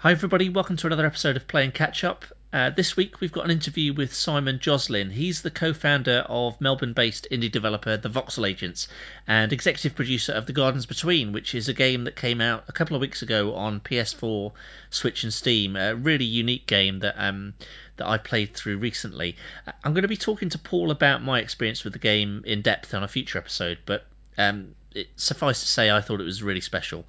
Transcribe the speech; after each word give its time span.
Hi, 0.00 0.12
everybody. 0.12 0.48
Welcome 0.48 0.76
to 0.76 0.86
another 0.86 1.06
episode 1.06 1.34
of 1.34 1.48
Playing 1.48 1.72
Catch 1.72 2.04
Up. 2.04 2.24
Uh, 2.52 2.70
this 2.70 2.96
week, 2.96 3.20
we've 3.20 3.32
got 3.32 3.46
an 3.46 3.50
interview 3.50 3.92
with 3.92 4.14
Simon 4.14 4.60
Joslin. 4.60 5.10
He's 5.10 5.42
the 5.42 5.50
co 5.50 5.72
founder 5.72 6.24
of 6.28 6.60
Melbourne 6.60 6.92
based 6.92 7.26
indie 7.32 7.50
developer 7.50 7.96
The 7.96 8.08
Voxel 8.08 8.48
Agents 8.48 8.86
and 9.26 9.52
executive 9.52 9.96
producer 9.96 10.34
of 10.34 10.46
The 10.46 10.52
Gardens 10.52 10.86
Between, 10.86 11.32
which 11.32 11.52
is 11.52 11.68
a 11.68 11.74
game 11.74 12.04
that 12.04 12.14
came 12.14 12.40
out 12.40 12.62
a 12.68 12.72
couple 12.72 12.94
of 12.94 13.00
weeks 13.00 13.22
ago 13.22 13.56
on 13.56 13.80
PS4, 13.80 14.52
Switch, 14.90 15.24
and 15.24 15.34
Steam. 15.34 15.74
A 15.74 15.96
really 15.96 16.26
unique 16.26 16.68
game 16.68 17.00
that, 17.00 17.16
um, 17.18 17.54
that 17.96 18.06
I 18.06 18.18
played 18.18 18.54
through 18.54 18.78
recently. 18.78 19.34
I'm 19.82 19.94
going 19.94 20.02
to 20.02 20.08
be 20.08 20.16
talking 20.16 20.50
to 20.50 20.60
Paul 20.60 20.92
about 20.92 21.24
my 21.24 21.40
experience 21.40 21.82
with 21.82 21.92
the 21.92 21.98
game 21.98 22.44
in 22.46 22.62
depth 22.62 22.94
on 22.94 23.02
a 23.02 23.08
future 23.08 23.38
episode, 23.38 23.78
but 23.84 24.06
um, 24.38 24.76
it, 24.94 25.08
suffice 25.16 25.62
to 25.62 25.66
say, 25.66 25.90
I 25.90 26.02
thought 26.02 26.20
it 26.20 26.24
was 26.24 26.40
really 26.40 26.60
special 26.60 27.04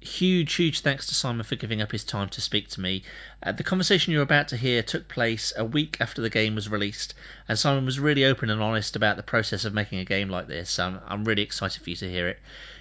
huge, 0.00 0.54
huge 0.54 0.80
thanks 0.80 1.06
to 1.06 1.14
Simon 1.14 1.44
for 1.44 1.56
giving 1.56 1.82
up 1.82 1.92
his 1.92 2.04
time 2.04 2.28
to 2.30 2.40
speak 2.40 2.68
to 2.68 2.80
me. 2.80 3.02
Uh, 3.42 3.52
the 3.52 3.62
conversation 3.62 4.12
you're 4.12 4.22
about 4.22 4.48
to 4.48 4.56
hear 4.56 4.82
took 4.82 5.08
place 5.08 5.52
a 5.56 5.64
week 5.64 5.98
after 6.00 6.22
the 6.22 6.30
game 6.30 6.54
was 6.54 6.68
released, 6.68 7.14
and 7.48 7.58
Simon 7.58 7.84
was 7.84 8.00
really 8.00 8.24
open 8.24 8.50
and 8.50 8.62
honest 8.62 8.96
about 8.96 9.16
the 9.16 9.22
process 9.22 9.64
of 9.64 9.74
making 9.74 9.98
a 9.98 10.04
game 10.04 10.28
like 10.28 10.46
this. 10.46 10.78
Um, 10.78 11.00
I'm 11.06 11.24
really 11.24 11.42
excited 11.42 11.82
for 11.82 11.90
you 11.90 11.96
to 11.96 12.10
hear 12.10 12.28
it. 12.28 12.38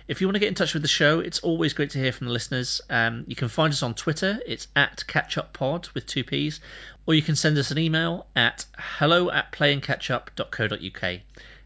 If 0.08 0.22
you 0.22 0.28
want 0.28 0.36
to 0.36 0.40
get 0.40 0.48
in 0.48 0.56
touch 0.56 0.74
with 0.74 0.82
the 0.82 0.88
show, 0.88 1.20
it's 1.20 1.40
always 1.40 1.74
great 1.74 1.92
to 1.92 2.00
hear 2.00 2.12
from 2.12 2.28
the 2.28 2.34
listeners. 2.34 2.82
Um, 2.90 3.26
you 3.28 3.36
can 3.36 3.48
find 3.48 3.72
us 3.72 3.84
on 3.84 3.94
Twitter, 3.94 4.40
it's 4.46 4.68
at 4.76 5.04
catchuppod 5.08 5.94
with 5.94 6.08
two 6.08 6.24
P's, 6.24 6.62
or 7.06 7.14
you 7.14 7.22
can 7.22 7.36
send 7.36 7.58
us 7.58 7.72
an 7.72 7.78
email 7.78 8.28
at 8.36 8.66
hello 8.78 9.30
at 9.30 9.52
playingcatchup.co.uk. 9.52 11.20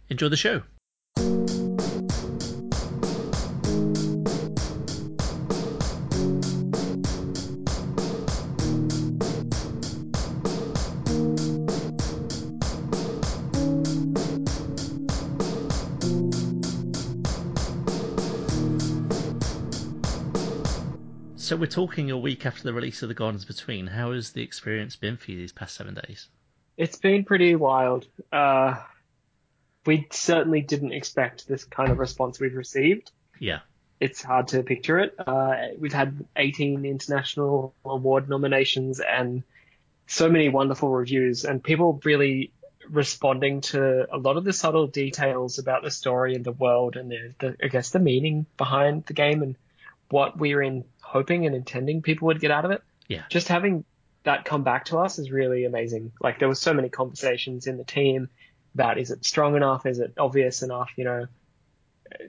Enjoy 0.10 0.30
the 0.30 0.36
show. 0.36 1.63
So 21.54 21.58
we're 21.58 21.68
talking 21.68 22.10
a 22.10 22.18
week 22.18 22.48
after 22.48 22.64
the 22.64 22.74
release 22.74 23.04
of 23.04 23.10
The 23.10 23.14
Gardens 23.14 23.46
Between. 23.46 23.86
How 23.86 24.12
has 24.14 24.32
the 24.32 24.42
experience 24.42 24.96
been 24.96 25.18
for 25.18 25.30
you 25.30 25.38
these 25.38 25.52
past 25.52 25.76
seven 25.76 25.94
days? 25.94 26.28
It's 26.78 26.98
been 26.98 27.26
pretty 27.26 27.56
wild. 27.56 28.08
Uh, 28.32 28.82
we 29.86 30.08
certainly 30.10 30.62
didn't 30.62 30.94
expect 30.94 31.48
this 31.48 31.64
kind 31.64 31.92
of 31.92 32.00
response 32.00 32.40
we've 32.40 32.56
received. 32.56 33.12
Yeah. 33.40 33.60
It's 34.00 34.24
hard 34.24 34.48
to 34.48 34.64
picture 34.64 34.98
it. 34.98 35.14
Uh, 35.20 35.54
we've 35.78 35.94
had 35.94 36.26
18 36.36 36.86
international 36.86 37.76
award 37.86 38.30
nominations 38.30 39.00
and 39.00 39.44
so 40.08 40.30
many 40.30 40.50
wonderful 40.50 40.90
reviews, 40.90 41.46
and 41.46 41.64
people 41.64 42.02
really 42.04 42.52
responding 42.90 43.62
to 43.62 44.12
a 44.12 44.18
lot 44.18 44.38
of 44.38 44.44
the 44.44 44.54
subtle 44.54 44.88
details 44.88 45.60
about 45.60 45.84
the 45.84 45.92
story 45.92 46.34
and 46.34 46.46
the 46.46 46.52
world 46.52 46.96
and 46.96 47.12
the, 47.12 47.36
the 47.38 47.56
I 47.64 47.68
guess 47.68 47.92
the 47.92 48.00
meaning 48.00 48.48
behind 48.58 49.06
the 49.06 49.14
game 49.14 49.44
and 49.44 49.56
what 50.10 50.40
we 50.40 50.54
are 50.54 50.62
in 50.64 50.86
hoping 51.14 51.46
and 51.46 51.56
intending 51.56 52.02
people 52.02 52.26
would 52.26 52.40
get 52.40 52.50
out 52.50 52.66
of 52.66 52.72
it. 52.72 52.82
Yeah. 53.08 53.22
Just 53.30 53.48
having 53.48 53.86
that 54.24 54.46
come 54.46 54.64
back 54.64 54.86
to 54.86 54.98
us 54.98 55.20
is 55.20 55.32
really 55.32 55.64
amazing. 55.64 56.12
Like 56.20 56.40
there 56.40 56.50
was 56.50 56.60
so 56.60 56.74
many 56.74 56.90
conversations 56.90 57.68
in 57.68 57.78
the 57.78 57.84
team 57.84 58.30
about 58.74 58.98
is 58.98 59.12
it 59.12 59.24
strong 59.24 59.56
enough? 59.56 59.86
Is 59.86 60.00
it 60.00 60.16
obvious 60.18 60.64
enough? 60.64 60.90
You 60.98 61.04
know, 61.04 61.28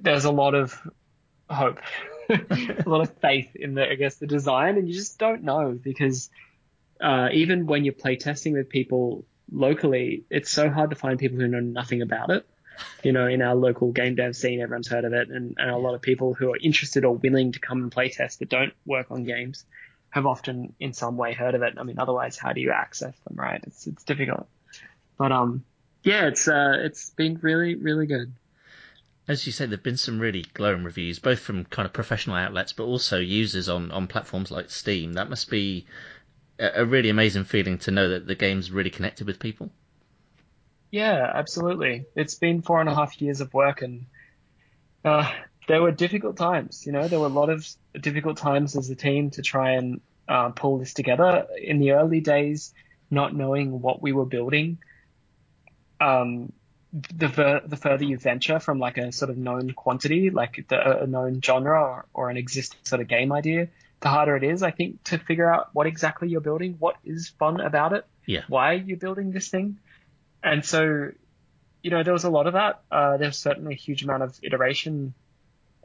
there's 0.03 0.27
a 0.27 0.31
lot 0.31 0.55
of 0.55 0.79
hope, 1.49 1.81
a 2.29 2.85
lot 2.85 3.01
of 3.01 3.17
faith 3.23 3.57
in 3.57 3.75
the, 3.75 3.91
I 3.91 3.95
guess, 3.95 4.17
the 4.17 4.27
design, 4.27 4.77
and 4.77 4.87
you 4.87 4.93
just 4.93 5.19
don't 5.19 5.45
know 5.45 5.73
because 5.73 6.29
uh, 7.01 7.29
even 7.33 7.67
when 7.67 7.87
you're 7.87 7.95
playtesting 7.95 8.53
with 8.53 8.69
people 8.69 9.25
locally, 9.51 10.25
it's 10.29 10.51
so 10.51 10.69
hard 10.69 10.91
to 10.91 10.97
find 10.97 11.19
people 11.19 11.39
who 11.39 11.49
know 11.49 11.61
nothing 11.61 12.03
about 12.03 12.29
it 12.29 12.47
you 13.03 13.13
know, 13.13 13.27
in 13.27 13.43
our 13.43 13.55
local 13.55 13.93
game 13.93 14.15
dev 14.15 14.35
scene, 14.37 14.61
everyone's 14.61 14.89
heard 14.89 15.05
of 15.05 15.13
it, 15.13 15.29
and, 15.29 15.55
and 15.59 15.71
a 15.71 15.77
lot 15.77 15.95
of 15.95 16.03
people 16.03 16.35
who 16.35 16.53
are 16.53 16.59
interested 16.61 17.05
or 17.05 17.17
willing 17.17 17.53
to 17.53 17.61
come 17.61 17.83
and 17.83 17.93
play 17.93 18.09
test 18.09 18.39
that 18.39 18.49
don't 18.49 18.73
work 18.87 19.11
on 19.11 19.25
games 19.25 19.65
have 20.11 20.27
often 20.27 20.75
in 20.79 20.93
some 20.93 21.17
way 21.17 21.33
heard 21.33 21.55
of 21.55 21.63
it. 21.63 21.75
I 21.77 21.83
mean, 21.83 21.99
otherwise, 21.99 22.39
how 22.39 22.53
do 22.53 22.61
you 22.61 22.71
access 22.71 23.19
them, 23.27 23.37
right? 23.37 23.61
It's 23.67 23.87
it's 23.87 24.05
difficult. 24.05 24.47
But 25.19 25.33
um, 25.33 25.65
yeah, 26.03 26.27
it's 26.27 26.47
uh, 26.49 26.77
it's 26.79 27.11
been 27.11 27.39
really 27.43 27.75
really 27.75 28.07
good. 28.07 28.33
As 29.27 29.47
you 29.47 29.53
say, 29.53 29.67
there've 29.67 29.83
been 29.83 29.97
some 29.97 30.21
really 30.21 30.45
glowing 30.55 30.85
reviews, 30.85 31.19
both 31.19 31.41
from 31.41 31.65
kind 31.65 31.87
of 31.87 31.93
professional 31.93 32.37
outlets, 32.37 32.73
but 32.73 32.85
also 32.85 33.19
users 33.19 33.69
on 33.69 33.91
on 33.91 34.07
platforms 34.07 34.51
like 34.51 34.71
Steam. 34.71 35.15
That 35.15 35.31
must 35.31 35.51
be 35.51 35.87
a, 36.59 36.83
a 36.83 36.85
really 36.85 37.11
amazing 37.11 37.45
feeling 37.45 37.79
to 37.79 37.91
know 37.91 38.11
that 38.11 38.27
the 38.27 38.35
game's 38.35 38.71
really 38.71 38.91
connected 38.91 39.27
with 39.27 39.41
people. 39.41 39.71
Yeah, 40.95 41.29
absolutely. 41.35 42.07
It's 42.15 42.37
been 42.37 42.63
four 42.63 42.79
and 42.79 42.89
a 42.89 42.95
half 42.95 43.21
years 43.21 43.41
of 43.41 43.53
work, 43.53 43.83
and 43.83 44.07
uh, 45.05 45.29
there 45.67 45.83
were 45.83 45.91
difficult 45.91 46.37
times. 46.37 46.87
You 46.87 46.93
know, 46.93 47.09
there 47.09 47.19
were 47.19 47.27
a 47.27 47.41
lot 47.41 47.51
of 47.51 47.69
difficult 48.01 48.37
times 48.37 48.77
as 48.77 48.89
a 48.91 48.95
team 48.95 49.31
to 49.31 49.43
try 49.43 49.73
and 49.73 50.01
uh, 50.29 50.51
pull 50.51 50.79
this 50.79 50.95
together. 50.95 51.49
In 51.61 51.81
the 51.81 51.95
early 51.95 52.21
days, 52.21 52.73
not 53.11 53.35
knowing 53.35 53.81
what 53.81 54.03
we 54.03 54.13
were 54.13 54.25
building, 54.25 54.79
um, 56.01 56.53
the 56.93 57.27
ver- 57.27 57.63
the 57.67 57.77
further 57.77 58.05
you 58.05 58.17
venture 58.17 58.61
from 58.61 58.79
like 58.79 58.97
a 58.97 59.11
sort 59.11 59.33
of 59.33 59.37
known 59.37 59.73
quantity, 59.73 60.31
like 60.31 60.65
the, 60.69 61.03
a 61.03 61.09
known 61.09 61.43
genre 61.43 61.77
or, 61.77 62.07
or 62.15 62.31
an 62.31 62.37
existing 62.37 62.79
sort 62.85 63.01
of 63.01 63.09
game 63.09 63.33
idea, 63.33 63.67
the 63.99 64.11
harder 64.11 64.37
it 64.37 64.45
is, 64.45 64.63
I 64.63 64.71
think, 64.71 65.03
to 65.05 65.19
figure 65.19 65.53
out 65.53 65.71
what 65.73 65.89
exactly 65.89 66.29
you're 66.29 66.41
building, 66.41 66.77
what 66.79 66.99
is 67.05 67.31
fun 67.31 67.61
about 67.61 67.95
it, 67.95 68.07
yeah. 68.27 68.43
why 68.47 68.75
are 68.75 68.75
you 68.75 68.97
building 68.97 69.33
this 69.33 69.49
thing. 69.49 69.79
And 70.45 70.65
so, 70.65 71.11
you 71.83 71.91
know, 71.91 72.03
there 72.03 72.13
was 72.13 72.25
a 72.25 72.31
lot 72.31 72.47
of 72.47 72.53
that. 72.53 72.83
Uh, 72.91 73.17
there's 73.17 73.39
certainly 73.39 73.73
a 73.73 73.77
huge 73.77 74.05
amount 74.05 74.23
of 74.23 74.39
iteration, 74.43 75.15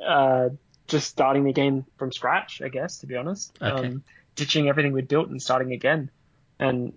uh, 0.06 0.50
just 0.88 1.08
starting 1.08 1.46
the 1.46 1.54
game 1.54 1.86
from 1.98 2.12
scratch, 2.12 2.62
I 2.62 2.68
guess, 2.68 3.00
to 3.00 3.08
be 3.08 3.16
honest. 3.16 3.58
Okay. 3.62 3.88
Um, 3.88 4.04
ditching 4.36 4.68
everything 4.68 4.92
we'd 4.92 5.08
built 5.08 5.30
and 5.30 5.42
starting 5.42 5.72
again. 5.72 6.12
And 6.60 6.94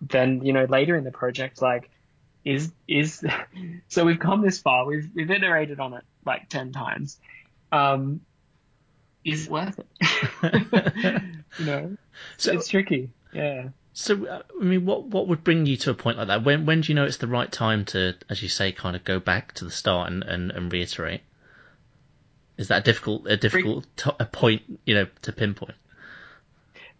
then, 0.00 0.42
you 0.44 0.54
know, 0.54 0.64
later 0.64 0.96
in 0.96 1.04
the 1.04 1.12
project, 1.12 1.60
like, 1.60 1.90
is, 2.44 2.72
is, 2.88 3.22
so 3.88 4.04
we've 4.04 4.18
come 4.18 4.40
this 4.40 4.58
far. 4.58 4.86
We've, 4.86 5.10
we've 5.14 5.30
iterated 5.30 5.80
on 5.80 5.94
it 5.94 6.04
like 6.24 6.48
10 6.48 6.72
times. 6.72 7.18
Um, 7.72 8.22
is 9.22 9.46
it 9.46 9.50
worth 9.50 9.78
it? 9.78 11.22
you 11.58 11.64
know, 11.64 11.96
so, 12.38 12.52
it's 12.52 12.68
tricky. 12.68 13.10
Yeah. 13.34 13.68
So, 13.98 14.26
uh, 14.26 14.42
I 14.60 14.62
mean, 14.62 14.84
what 14.84 15.04
what 15.04 15.26
would 15.28 15.42
bring 15.42 15.64
you 15.64 15.78
to 15.78 15.90
a 15.90 15.94
point 15.94 16.18
like 16.18 16.26
that? 16.26 16.44
When 16.44 16.66
when 16.66 16.82
do 16.82 16.92
you 16.92 16.94
know 16.94 17.06
it's 17.06 17.16
the 17.16 17.26
right 17.26 17.50
time 17.50 17.86
to, 17.86 18.14
as 18.28 18.42
you 18.42 18.48
say, 18.50 18.70
kind 18.70 18.94
of 18.94 19.04
go 19.04 19.18
back 19.18 19.54
to 19.54 19.64
the 19.64 19.70
start 19.70 20.12
and, 20.12 20.22
and, 20.22 20.50
and 20.50 20.70
reiterate? 20.70 21.22
Is 22.58 22.68
that 22.68 22.80
a 22.80 22.84
difficult 22.84 23.26
a 23.26 23.38
difficult 23.38 23.86
to, 23.96 24.14
a 24.20 24.26
point 24.26 24.80
you 24.84 24.94
know 24.94 25.06
to 25.22 25.32
pinpoint? 25.32 25.76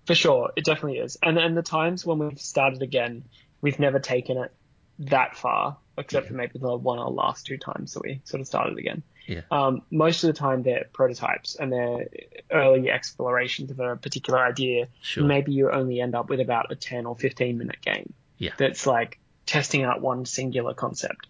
For 0.06 0.14
sure, 0.14 0.52
it 0.56 0.64
definitely 0.64 1.00
is. 1.00 1.18
And 1.22 1.36
and 1.36 1.54
the 1.54 1.62
times 1.62 2.06
when 2.06 2.18
we've 2.18 2.40
started 2.40 2.80
again, 2.80 3.24
we've 3.60 3.78
never 3.78 3.98
taken 3.98 4.38
it 4.38 4.50
that 4.98 5.36
far, 5.36 5.76
except 5.98 6.26
yeah. 6.26 6.28
for 6.28 6.34
maybe 6.36 6.58
the 6.58 6.76
one 6.76 6.98
or 6.98 7.10
last 7.10 7.46
two 7.46 7.58
times 7.58 7.94
that 7.94 8.02
we 8.02 8.20
sort 8.24 8.40
of 8.40 8.46
started 8.46 8.78
again. 8.78 9.02
Yeah. 9.26 9.42
Um, 9.50 9.82
most 9.90 10.22
of 10.22 10.28
the 10.28 10.38
time 10.38 10.62
they're 10.62 10.86
prototypes 10.92 11.56
and 11.56 11.72
they're 11.72 12.08
early 12.50 12.90
explorations 12.90 13.70
of 13.70 13.80
a 13.80 13.96
particular 13.96 14.38
idea. 14.38 14.88
Sure. 15.02 15.24
Maybe 15.24 15.52
you 15.52 15.70
only 15.70 16.00
end 16.00 16.14
up 16.14 16.30
with 16.30 16.40
about 16.40 16.70
a 16.70 16.76
10 16.76 17.06
or 17.06 17.16
15 17.16 17.58
minute 17.58 17.80
game. 17.82 18.12
Yeah. 18.38 18.52
That's 18.56 18.86
like 18.86 19.18
testing 19.44 19.82
out 19.82 20.00
one 20.00 20.26
singular 20.26 20.74
concept. 20.74 21.26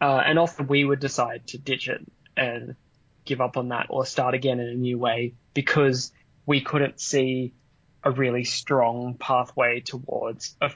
Uh, 0.00 0.22
and 0.24 0.38
often 0.38 0.66
we 0.66 0.84
would 0.84 1.00
decide 1.00 1.46
to 1.48 1.58
ditch 1.58 1.88
it 1.88 2.00
and 2.36 2.76
give 3.24 3.40
up 3.40 3.56
on 3.56 3.68
that 3.68 3.86
or 3.90 4.04
start 4.04 4.34
again 4.34 4.60
in 4.60 4.68
a 4.68 4.74
new 4.74 4.98
way 4.98 5.34
because 5.54 6.12
we 6.46 6.60
couldn't 6.60 7.00
see 7.00 7.52
a 8.02 8.10
really 8.10 8.44
strong 8.44 9.14
pathway 9.14 9.80
towards 9.80 10.56
a 10.60 10.70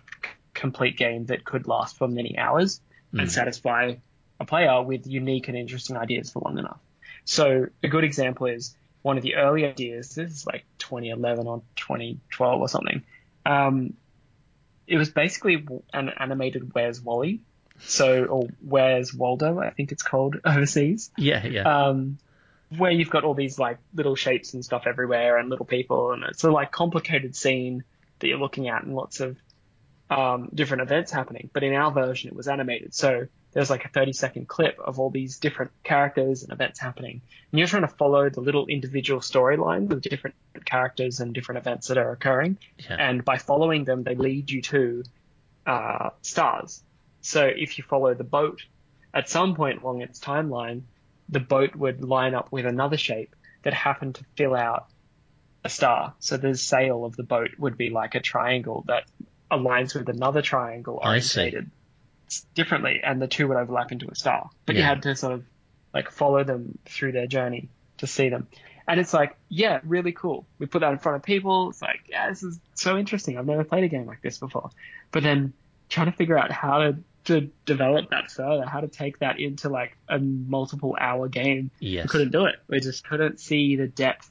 complete 0.58 0.96
game 0.96 1.26
that 1.26 1.44
could 1.44 1.66
last 1.66 1.96
for 1.96 2.08
many 2.08 2.37
hours 2.37 2.81
mm. 3.14 3.20
and 3.20 3.31
satisfy 3.31 3.94
a 4.40 4.44
player 4.44 4.82
with 4.82 5.06
unique 5.06 5.49
and 5.49 5.56
interesting 5.56 5.96
ideas 5.96 6.31
for 6.31 6.40
long 6.40 6.58
enough. 6.58 6.81
So 7.25 7.66
a 7.82 7.88
good 7.88 8.05
example 8.05 8.46
is 8.46 8.76
one 9.02 9.16
of 9.16 9.22
the 9.22 9.37
early 9.37 9.64
ideas. 9.64 10.14
This 10.14 10.31
is 10.31 10.46
like 10.46 10.64
2011 10.78 11.46
or 11.46 11.62
2012 11.76 12.60
or 12.60 12.69
something. 12.69 13.02
Um, 13.46 13.94
it 14.87 14.96
was 14.96 15.10
basically 15.10 15.66
an 15.93 16.10
animated 16.19 16.75
Where's 16.75 17.00
Wally? 17.00 17.40
So, 17.81 18.25
or 18.25 18.49
Where's 18.61 19.14
Waldo? 19.14 19.61
I 19.61 19.70
think 19.70 19.93
it's 19.93 20.02
called 20.02 20.37
overseas. 20.44 21.11
Yeah, 21.16 21.46
yeah. 21.46 21.88
Um, 21.88 22.19
where 22.76 22.90
you've 22.90 23.11
got 23.11 23.25
all 23.25 23.34
these 23.34 23.58
like 23.58 23.78
little 23.94 24.16
shapes 24.16 24.54
and 24.54 24.64
stuff 24.64 24.87
everywhere 24.87 25.38
and 25.38 25.49
little 25.49 25.64
people 25.64 26.12
and 26.12 26.22
it's 26.25 26.44
a 26.44 26.50
like 26.50 26.70
complicated 26.70 27.34
scene 27.34 27.82
that 28.19 28.28
you're 28.28 28.38
looking 28.38 28.69
at 28.69 28.82
and 28.82 28.94
lots 28.94 29.20
of 29.20 29.38
um, 30.10 30.50
different 30.55 30.82
events 30.82 31.10
happening. 31.12 31.50
But 31.52 31.62
in 31.62 31.75
our 31.75 31.90
version, 31.90 32.28
it 32.28 32.37
was 32.37 32.49
animated. 32.49 32.94
So 32.94 33.26
there's 33.52 33.70
like 33.70 33.84
a 33.84 33.88
30 33.88 34.12
second 34.12 34.49
clip 34.49 34.78
of 34.78 34.99
all 34.99 35.10
these 35.10 35.38
different 35.38 35.72
characters 35.82 36.43
and 36.43 36.52
events 36.52 36.78
happening. 36.78 37.20
And 37.50 37.58
you're 37.58 37.69
trying 37.69 37.82
to 37.82 37.88
follow 37.88 38.28
the 38.31 38.40
little 38.40 38.66
individual 38.66 39.20
storylines 39.20 39.90
of 39.93 40.00
different 40.00 40.37
characters 40.64 41.20
and 41.20 41.34
different 41.34 41.58
events 41.58 41.88
that 41.88 41.99
are 41.99 42.12
occurring. 42.12 42.58
Yeah. 42.78 42.96
And 42.99 43.25
by 43.25 43.38
following 43.38 43.84
them, 43.84 44.02
they 44.02 44.14
lead 44.14 44.50
you 44.50 44.62
to 44.62 45.02
uh, 45.66 46.11
stars. 46.22 46.82
So 47.20 47.44
if 47.44 47.78
you 47.78 47.84
follow 47.84 48.14
the 48.14 48.25
boat, 48.25 48.62
at 49.12 49.28
some 49.28 49.54
point 49.54 49.82
along 49.82 50.02
its 50.02 50.20
timeline, 50.20 50.82
the 51.28 51.40
boat 51.40 51.76
would 51.76 52.02
line 52.02 52.34
up 52.34 52.52
with 52.52 52.64
another 52.64 52.96
shape 52.96 53.34
that 53.62 53.75
happened 53.75 54.14
to 54.16 54.25
fill 54.37 54.54
out 54.54 54.87
a 55.64 55.69
star. 55.69 56.14
So 56.20 56.37
the 56.37 56.54
sail 56.54 57.04
of 57.04 57.16
the 57.16 57.22
boat 57.22 57.50
would 57.58 57.76
be 57.76 57.90
like 57.90 58.14
a 58.14 58.20
triangle 58.20 58.84
that 58.87 59.04
aligns 59.50 59.95
with 59.95 60.09
another 60.09 60.43
triangle 60.43 61.00
orientated 61.03 61.71
differently, 62.55 63.00
and 63.03 63.21
the 63.21 63.27
two 63.27 63.49
would 63.49 63.56
overlap 63.56 63.93
into 63.93 64.09
a 64.11 64.15
star. 64.15 64.50
But 64.67 64.77
you 64.77 64.83
had 64.83 65.03
to 65.03 65.17
sort 65.17 65.33
of 65.35 65.45
like 65.95 66.11
follow 66.11 66.45
them 66.45 66.79
through 66.85 67.12
their 67.12 67.27
journey 67.27 67.69
to 67.99 68.06
see 68.06 68.29
them. 68.29 68.47
And 68.87 68.99
it's 68.99 69.12
like, 69.12 69.37
yeah, 69.50 69.81
really 69.85 70.12
cool. 70.12 70.47
We 70.59 70.67
put 70.67 70.81
that 70.81 70.93
in 70.93 70.99
front 70.99 71.17
of 71.17 71.23
people. 71.23 71.69
It's 71.71 71.83
like, 71.83 72.05
yeah, 72.09 72.31
this 72.31 72.43
is 72.43 72.59
so 72.75 72.97
interesting. 72.97 73.37
I've 73.37 73.47
never 73.47 73.65
played 73.65 73.85
a 73.85 73.89
game 73.89 74.06
like 74.06 74.23
this 74.23 74.39
before. 74.39 74.71
But 75.12 75.23
then 75.23 75.53
trying 75.91 76.11
to 76.11 76.17
figure 76.17 76.39
out 76.39 76.50
how 76.50 76.79
to, 76.79 76.97
to 77.25 77.50
develop 77.67 78.11
that 78.11 78.31
further, 78.31 78.65
how 78.65 78.81
to 78.81 78.89
take 78.89 79.19
that 79.19 79.39
into 79.39 79.69
like 79.69 79.97
a 80.09 80.19
multiple 80.19 80.97
hour 80.99 81.29
game 81.29 81.71
we 82.05 82.09
couldn't 82.09 82.33
do 82.33 82.47
it. 82.47 82.56
We 82.67 82.81
just 82.81 83.06
couldn't 83.06 83.41
see 83.41 83.77
the 83.77 83.89
depth 83.89 84.31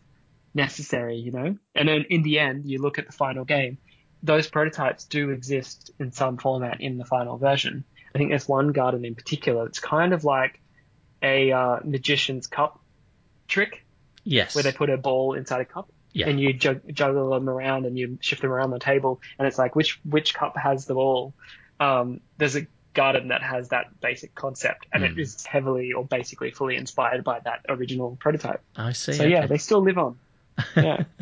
necessary, 0.55 1.17
you 1.17 1.31
know? 1.31 1.55
And 1.75 1.87
then 1.87 2.05
in 2.09 2.23
the 2.23 2.39
end, 2.39 2.65
you 2.65 2.81
look 2.81 2.97
at 2.97 3.05
the 3.05 3.13
final 3.13 3.45
game, 3.45 3.77
those 4.23 4.47
prototypes 4.47 5.05
do 5.05 5.29
exist 5.31 5.91
in 5.99 6.11
some 6.11 6.37
format 6.37 6.81
in 6.81 6.97
the 6.97 7.05
final 7.05 7.37
version. 7.37 7.83
I 8.13 8.17
think 8.17 8.29
there's 8.31 8.47
one 8.47 8.69
garden 8.71 9.05
in 9.05 9.15
particular. 9.15 9.65
It's 9.67 9.79
kind 9.79 10.13
of 10.13 10.23
like 10.23 10.59
a 11.21 11.51
uh, 11.51 11.79
magician's 11.83 12.47
cup 12.47 12.79
trick 13.47 13.83
Yes. 14.23 14.55
where 14.55 14.63
they 14.63 14.71
put 14.71 14.89
a 14.89 14.97
ball 14.97 15.33
inside 15.33 15.61
a 15.61 15.65
cup 15.65 15.89
Yeah. 16.13 16.27
and 16.29 16.39
you 16.39 16.51
jug- 16.53 16.81
juggle 16.93 17.29
them 17.29 17.47
around 17.49 17.85
and 17.85 17.97
you 17.97 18.17
shift 18.21 18.41
them 18.41 18.51
around 18.51 18.71
the 18.71 18.79
table 18.79 19.21
and 19.39 19.47
it's 19.47 19.57
like 19.57 19.75
which 19.75 19.99
which 20.03 20.33
cup 20.33 20.57
has 20.57 20.85
the 20.85 20.95
ball. 20.95 21.33
Um, 21.79 22.19
there's 22.37 22.55
a 22.55 22.65
garden 22.93 23.27
that 23.29 23.43
has 23.43 23.69
that 23.69 23.99
basic 24.01 24.33
concept 24.35 24.87
and 24.91 25.03
Mm. 25.03 25.11
it 25.11 25.19
is 25.19 25.45
heavily 25.45 25.93
or 25.93 26.03
basically 26.03 26.51
fully 26.51 26.75
inspired 26.75 27.23
by 27.23 27.39
that 27.41 27.65
original 27.69 28.17
prototype. 28.19 28.61
I 28.75 28.91
see. 28.93 29.13
So 29.13 29.23
yeah, 29.23 29.45
they 29.45 29.59
still 29.59 29.81
live 29.81 29.97
on. 29.99 30.17
Yeah. 30.75 31.03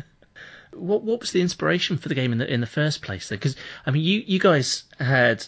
What 0.76 1.02
what 1.02 1.20
was 1.20 1.32
the 1.32 1.40
inspiration 1.40 1.96
for 1.98 2.08
the 2.08 2.14
game 2.14 2.32
in 2.32 2.38
the 2.38 2.52
in 2.52 2.60
the 2.60 2.66
first 2.66 3.02
place? 3.02 3.28
Because 3.30 3.56
I 3.86 3.90
mean, 3.90 4.02
you, 4.02 4.22
you 4.26 4.38
guys 4.38 4.84
had 4.98 5.46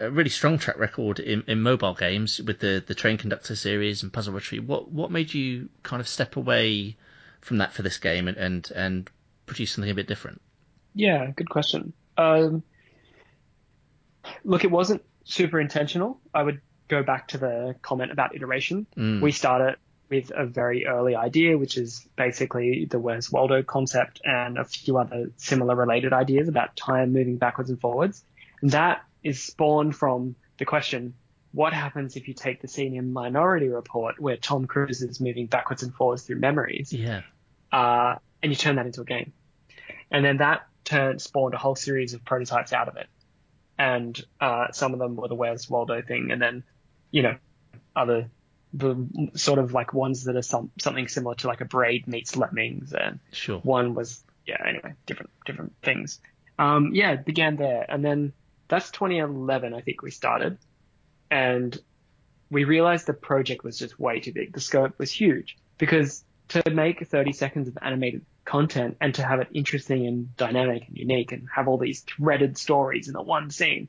a- 0.00 0.06
a 0.06 0.10
really 0.10 0.30
strong 0.30 0.58
track 0.58 0.78
record 0.78 1.18
in, 1.20 1.42
in 1.46 1.60
mobile 1.60 1.94
games 1.94 2.40
with 2.40 2.60
the, 2.60 2.82
the 2.86 2.94
Train 2.94 3.18
Conductor 3.18 3.56
series 3.56 4.02
and 4.02 4.12
Puzzle 4.12 4.34
Retreat. 4.34 4.64
What 4.64 4.90
what 4.90 5.10
made 5.10 5.34
you 5.34 5.68
kind 5.82 6.00
of 6.00 6.08
step 6.08 6.36
away 6.36 6.96
from 7.40 7.58
that 7.58 7.72
for 7.72 7.82
this 7.82 7.98
game 7.98 8.28
and 8.28 8.36
and, 8.36 8.70
and 8.74 9.10
produce 9.46 9.72
something 9.72 9.90
a 9.90 9.94
bit 9.94 10.06
different? 10.06 10.40
Yeah, 10.94 11.30
good 11.34 11.48
question. 11.50 11.92
Um, 12.16 12.62
look, 14.44 14.64
it 14.64 14.70
wasn't 14.70 15.02
super 15.24 15.60
intentional. 15.60 16.20
I 16.34 16.42
would 16.42 16.60
go 16.88 17.02
back 17.02 17.28
to 17.28 17.38
the 17.38 17.76
comment 17.82 18.12
about 18.12 18.34
iteration. 18.34 18.86
Mm. 18.96 19.20
We 19.20 19.32
started 19.32 19.76
with 20.10 20.32
a 20.34 20.46
very 20.46 20.86
early 20.86 21.14
idea, 21.14 21.58
which 21.58 21.76
is 21.76 22.06
basically 22.16 22.86
the 22.86 22.98
Where's 22.98 23.30
Waldo 23.30 23.62
concept 23.62 24.20
and 24.24 24.58
a 24.58 24.64
few 24.64 24.96
other 24.98 25.30
similar 25.36 25.74
related 25.74 26.12
ideas 26.12 26.48
about 26.48 26.76
time 26.76 27.12
moving 27.12 27.36
backwards 27.36 27.70
and 27.70 27.80
forwards. 27.80 28.24
And 28.62 28.70
that 28.70 29.02
is 29.22 29.42
spawned 29.42 29.94
from 29.94 30.34
the 30.58 30.64
question, 30.64 31.14
what 31.52 31.72
happens 31.72 32.16
if 32.16 32.28
you 32.28 32.34
take 32.34 32.60
the 32.60 32.68
scene 32.68 32.94
in 32.96 33.12
Minority 33.12 33.68
Report 33.68 34.20
where 34.20 34.36
Tom 34.36 34.66
Cruise 34.66 35.02
is 35.02 35.20
moving 35.20 35.46
backwards 35.46 35.82
and 35.82 35.94
forwards 35.94 36.22
through 36.22 36.38
memories? 36.40 36.92
Yeah. 36.92 37.22
uh, 37.72 38.16
and 38.42 38.52
you 38.52 38.56
turn 38.56 38.76
that 38.76 38.86
into 38.86 39.00
a 39.00 39.04
game. 39.04 39.32
And 40.10 40.24
then 40.24 40.38
that 40.38 40.66
turned 40.84 41.20
spawned 41.20 41.54
a 41.54 41.58
whole 41.58 41.76
series 41.76 42.14
of 42.14 42.24
prototypes 42.24 42.72
out 42.72 42.88
of 42.88 42.96
it. 42.96 43.06
And 43.78 44.18
uh, 44.40 44.68
some 44.72 44.92
of 44.92 44.98
them 44.98 45.16
were 45.16 45.28
the 45.28 45.34
Where's 45.34 45.68
Waldo 45.68 46.02
thing, 46.02 46.30
and 46.32 46.40
then 46.42 46.64
you 47.10 47.22
know 47.22 47.36
other 47.94 48.28
the 48.72 49.30
sort 49.34 49.58
of 49.58 49.72
like 49.72 49.94
ones 49.94 50.24
that 50.24 50.36
are 50.36 50.42
some 50.42 50.70
something 50.78 51.08
similar 51.08 51.34
to 51.36 51.46
like 51.46 51.60
a 51.60 51.64
Braid 51.64 52.06
meets 52.06 52.36
Lemmings, 52.36 52.92
and 52.92 53.20
Sure. 53.32 53.58
one 53.60 53.94
was 53.94 54.22
yeah 54.46 54.62
anyway 54.66 54.94
different 55.06 55.30
different 55.46 55.74
things. 55.82 56.20
Um, 56.58 56.90
yeah, 56.94 57.12
it 57.12 57.24
began 57.24 57.56
there, 57.56 57.86
and 57.88 58.04
then 58.04 58.32
that's 58.68 58.90
2011 58.90 59.74
I 59.74 59.80
think 59.80 60.02
we 60.02 60.10
started, 60.10 60.58
and 61.30 61.78
we 62.50 62.64
realized 62.64 63.06
the 63.06 63.14
project 63.14 63.64
was 63.64 63.78
just 63.78 63.98
way 63.98 64.20
too 64.20 64.32
big. 64.32 64.52
The 64.52 64.60
scope 64.60 64.98
was 64.98 65.10
huge 65.10 65.56
because 65.76 66.24
to 66.48 66.62
make 66.70 67.06
30 67.06 67.32
seconds 67.32 67.68
of 67.68 67.76
animated 67.82 68.24
content 68.44 68.96
and 69.00 69.14
to 69.14 69.22
have 69.22 69.40
it 69.40 69.48
interesting 69.52 70.06
and 70.06 70.34
dynamic 70.36 70.88
and 70.88 70.96
unique 70.96 71.32
and 71.32 71.46
have 71.54 71.68
all 71.68 71.76
these 71.76 72.00
threaded 72.00 72.56
stories 72.56 73.06
in 73.06 73.12
the 73.12 73.22
one 73.22 73.50
scene, 73.50 73.88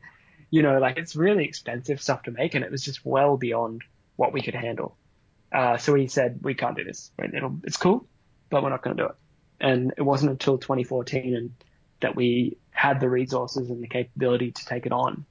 you 0.52 0.62
know, 0.62 0.78
like 0.80 0.98
it's 0.98 1.16
really 1.16 1.46
expensive 1.46 2.02
stuff 2.02 2.24
to 2.24 2.32
make 2.32 2.56
and 2.56 2.66
it 2.66 2.72
was 2.72 2.84
just 2.84 3.06
well 3.06 3.38
beyond 3.38 3.82
what 4.20 4.34
we 4.34 4.42
could 4.42 4.54
handle. 4.54 4.98
Uh, 5.50 5.78
so 5.78 5.94
we 5.94 6.08
said, 6.08 6.40
we 6.42 6.54
can't 6.54 6.76
do 6.76 6.84
this. 6.84 7.10
It'll, 7.18 7.58
it's 7.64 7.78
cool, 7.78 8.06
but 8.50 8.62
we're 8.62 8.70
not 8.70 8.84
going 8.84 8.98
to 8.98 9.04
do 9.04 9.10
it. 9.10 9.16
And 9.62 9.94
it 9.98 10.02
wasn't 10.02 10.32
until 10.32 10.58
2014 10.58 11.36
and 11.36 11.52
that 12.02 12.18
we 12.18 12.58
had 12.70 13.00
the 13.00 13.10
resources 13.10 13.70
and 13.70 13.82
the 13.82 13.88
capability 13.88 14.52
to 14.52 14.66
take 14.66 14.86
it 14.86 14.92
on. 14.92 15.26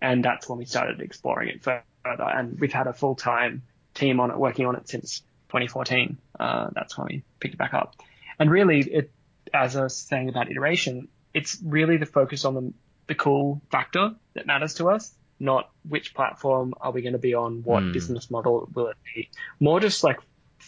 And 0.00 0.24
that's 0.24 0.48
when 0.48 0.58
we 0.58 0.64
started 0.64 1.02
exploring 1.02 1.50
it 1.50 1.62
further. 1.62 1.84
And 2.04 2.58
we've 2.58 2.72
had 2.72 2.86
a 2.86 2.94
full 2.94 3.14
time 3.14 3.62
team 3.92 4.20
on 4.20 4.30
it, 4.30 4.38
working 4.38 4.64
on 4.64 4.74
it 4.74 4.88
since 4.88 5.20
2014. 5.48 6.16
Uh, 6.38 6.70
that's 6.74 6.96
when 6.96 7.08
we 7.10 7.22
picked 7.40 7.54
it 7.54 7.58
back 7.58 7.74
up. 7.74 7.94
And 8.38 8.50
really, 8.50 8.80
it, 8.80 9.10
as 9.52 9.76
I 9.76 9.82
was 9.82 9.96
saying 9.96 10.30
about 10.30 10.50
iteration, 10.50 11.08
it's 11.34 11.58
really 11.62 11.98
the 11.98 12.06
focus 12.06 12.46
on 12.46 12.54
the, 12.54 12.72
the 13.06 13.14
cool 13.14 13.60
factor 13.70 14.14
that 14.32 14.46
matters 14.46 14.74
to 14.74 14.88
us, 14.88 15.12
not 15.40 15.70
which 15.88 16.14
platform 16.14 16.74
are 16.80 16.92
we 16.92 17.02
going 17.02 17.14
to 17.14 17.18
be 17.18 17.34
on, 17.34 17.62
what 17.62 17.82
Hmm. 17.84 17.92
business 17.92 18.30
model 18.30 18.68
will 18.74 18.88
it 18.88 18.96
be. 19.14 19.30
More 19.58 19.80
just 19.80 20.04
like 20.04 20.18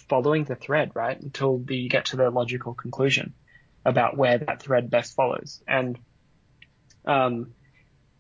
following 0.09 0.45
the 0.45 0.57
thread, 0.57 0.93
right? 0.95 1.21
Until 1.21 1.59
the, 1.59 1.77
you 1.77 1.89
get 1.91 2.07
to 2.07 2.17
the 2.17 2.31
logical 2.31 2.75
conclusion 2.75 3.35
about 3.85 4.17
where 4.17 4.39
that 4.39 4.63
thread 4.63 4.91
best 4.91 5.15
follows. 5.15 5.63
And 5.69 5.99
um, 7.05 7.55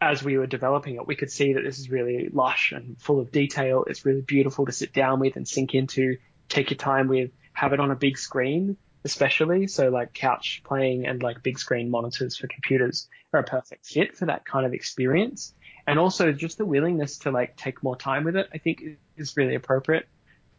as 0.00 0.22
we 0.22 0.36
were 0.36 0.46
developing 0.46 0.96
it, 0.96 1.06
we 1.06 1.16
could 1.16 1.30
see 1.30 1.54
that 1.54 1.62
this 1.62 1.78
is 1.78 1.90
really 1.90 2.28
lush 2.32 2.72
and 2.72 3.00
full 3.00 3.20
of 3.20 3.30
detail. 3.32 3.84
It's 3.86 4.04
really 4.04 4.22
beautiful 4.22 4.66
to 4.66 4.72
sit 4.72 4.92
down 4.92 5.20
with 5.20 5.36
and 5.36 5.46
sink 5.46 5.74
into, 5.74 6.16
take 6.48 6.70
your 6.70 6.78
time 6.78 7.08
with, 7.08 7.30
have 7.54 7.72
it 7.72 7.80
on 7.80 7.90
a 7.90 7.96
big 7.96 8.18
screen, 8.18 8.76
especially. 9.04 9.68
So 9.68 9.88
like 9.88 10.12
couch 10.12 10.62
playing 10.66 11.06
and 11.06 11.22
like 11.22 11.42
big 11.42 11.58
screen 11.58 11.90
monitors 11.90 12.36
for 12.36 12.48
computers 12.48 13.08
are 13.32 13.40
a 13.40 13.44
perfect 13.44 13.86
fit 13.86 14.16
for 14.16 14.26
that 14.26 14.44
kind 14.44 14.66
of 14.66 14.74
experience. 14.74 15.54
And 15.86 15.98
also 15.98 16.32
just 16.32 16.58
the 16.58 16.64
willingness 16.64 17.18
to 17.18 17.30
like 17.30 17.56
take 17.56 17.82
more 17.82 17.96
time 17.96 18.24
with 18.24 18.36
it, 18.36 18.48
I 18.54 18.58
think 18.58 18.82
is 19.16 19.36
really 19.36 19.54
appropriate 19.54 20.06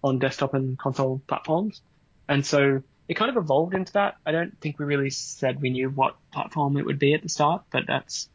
on 0.03 0.19
desktop 0.19 0.53
and 0.53 0.77
console 0.77 1.21
platforms. 1.27 1.81
And 2.27 2.45
so 2.45 2.83
it 3.07 3.15
kind 3.15 3.29
of 3.29 3.37
evolved 3.37 3.73
into 3.73 3.93
that. 3.93 4.15
I 4.25 4.31
don't 4.31 4.59
think 4.59 4.79
we 4.79 4.85
really 4.85 5.09
said 5.09 5.61
we 5.61 5.69
knew 5.69 5.89
what 5.89 6.15
platform 6.31 6.77
it 6.77 6.85
would 6.85 6.99
be 6.99 7.13
at 7.13 7.21
the 7.21 7.29
start, 7.29 7.63
but 7.71 7.83
that's, 7.87 8.29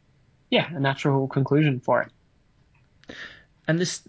yeah, 0.51 0.69
a 0.75 0.81
natural 0.81 1.29
conclusion 1.29 1.81
for 1.81 2.03
it. 2.03 3.17
And 3.67 3.79
this, 3.79 4.03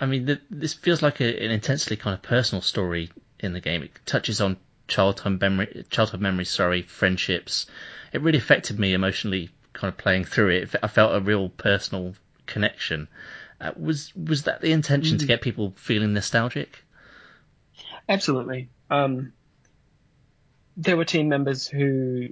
I 0.00 0.06
mean, 0.06 0.26
th 0.26 0.40
this 0.50 0.74
feels 0.74 1.02
like 1.02 1.20
a, 1.20 1.44
an 1.44 1.50
intensely 1.50 1.96
kind 1.96 2.14
of 2.14 2.22
personal 2.22 2.62
story 2.62 3.10
in 3.38 3.52
the 3.52 3.60
game. 3.60 3.82
It 3.82 3.92
touches 4.06 4.40
on 4.40 4.56
childhood 4.88 5.40
memory, 5.40 5.84
childhood 5.90 6.20
memories, 6.20 6.50
sorry, 6.50 6.82
friendships. 6.82 7.66
It 8.12 8.22
really 8.22 8.38
affected 8.38 8.78
me 8.78 8.94
emotionally, 8.94 9.50
kind 9.84 9.92
of 9.92 9.98
playing 9.98 10.24
through 10.24 10.48
it. 10.48 10.74
I 10.82 10.88
felt 10.88 11.14
a 11.14 11.20
real 11.20 11.50
personal 11.50 12.14
connection. 12.46 13.08
Uh, 13.60 13.72
was 13.76 14.12
was 14.16 14.44
that 14.44 14.60
the 14.62 14.72
intention 14.72 15.18
to 15.18 15.26
get 15.26 15.42
people 15.42 15.74
feeling 15.76 16.14
nostalgic? 16.14 16.82
Absolutely. 18.08 18.68
Um, 18.90 19.32
there 20.76 20.96
were 20.96 21.04
team 21.04 21.28
members 21.28 21.68
who 21.68 22.28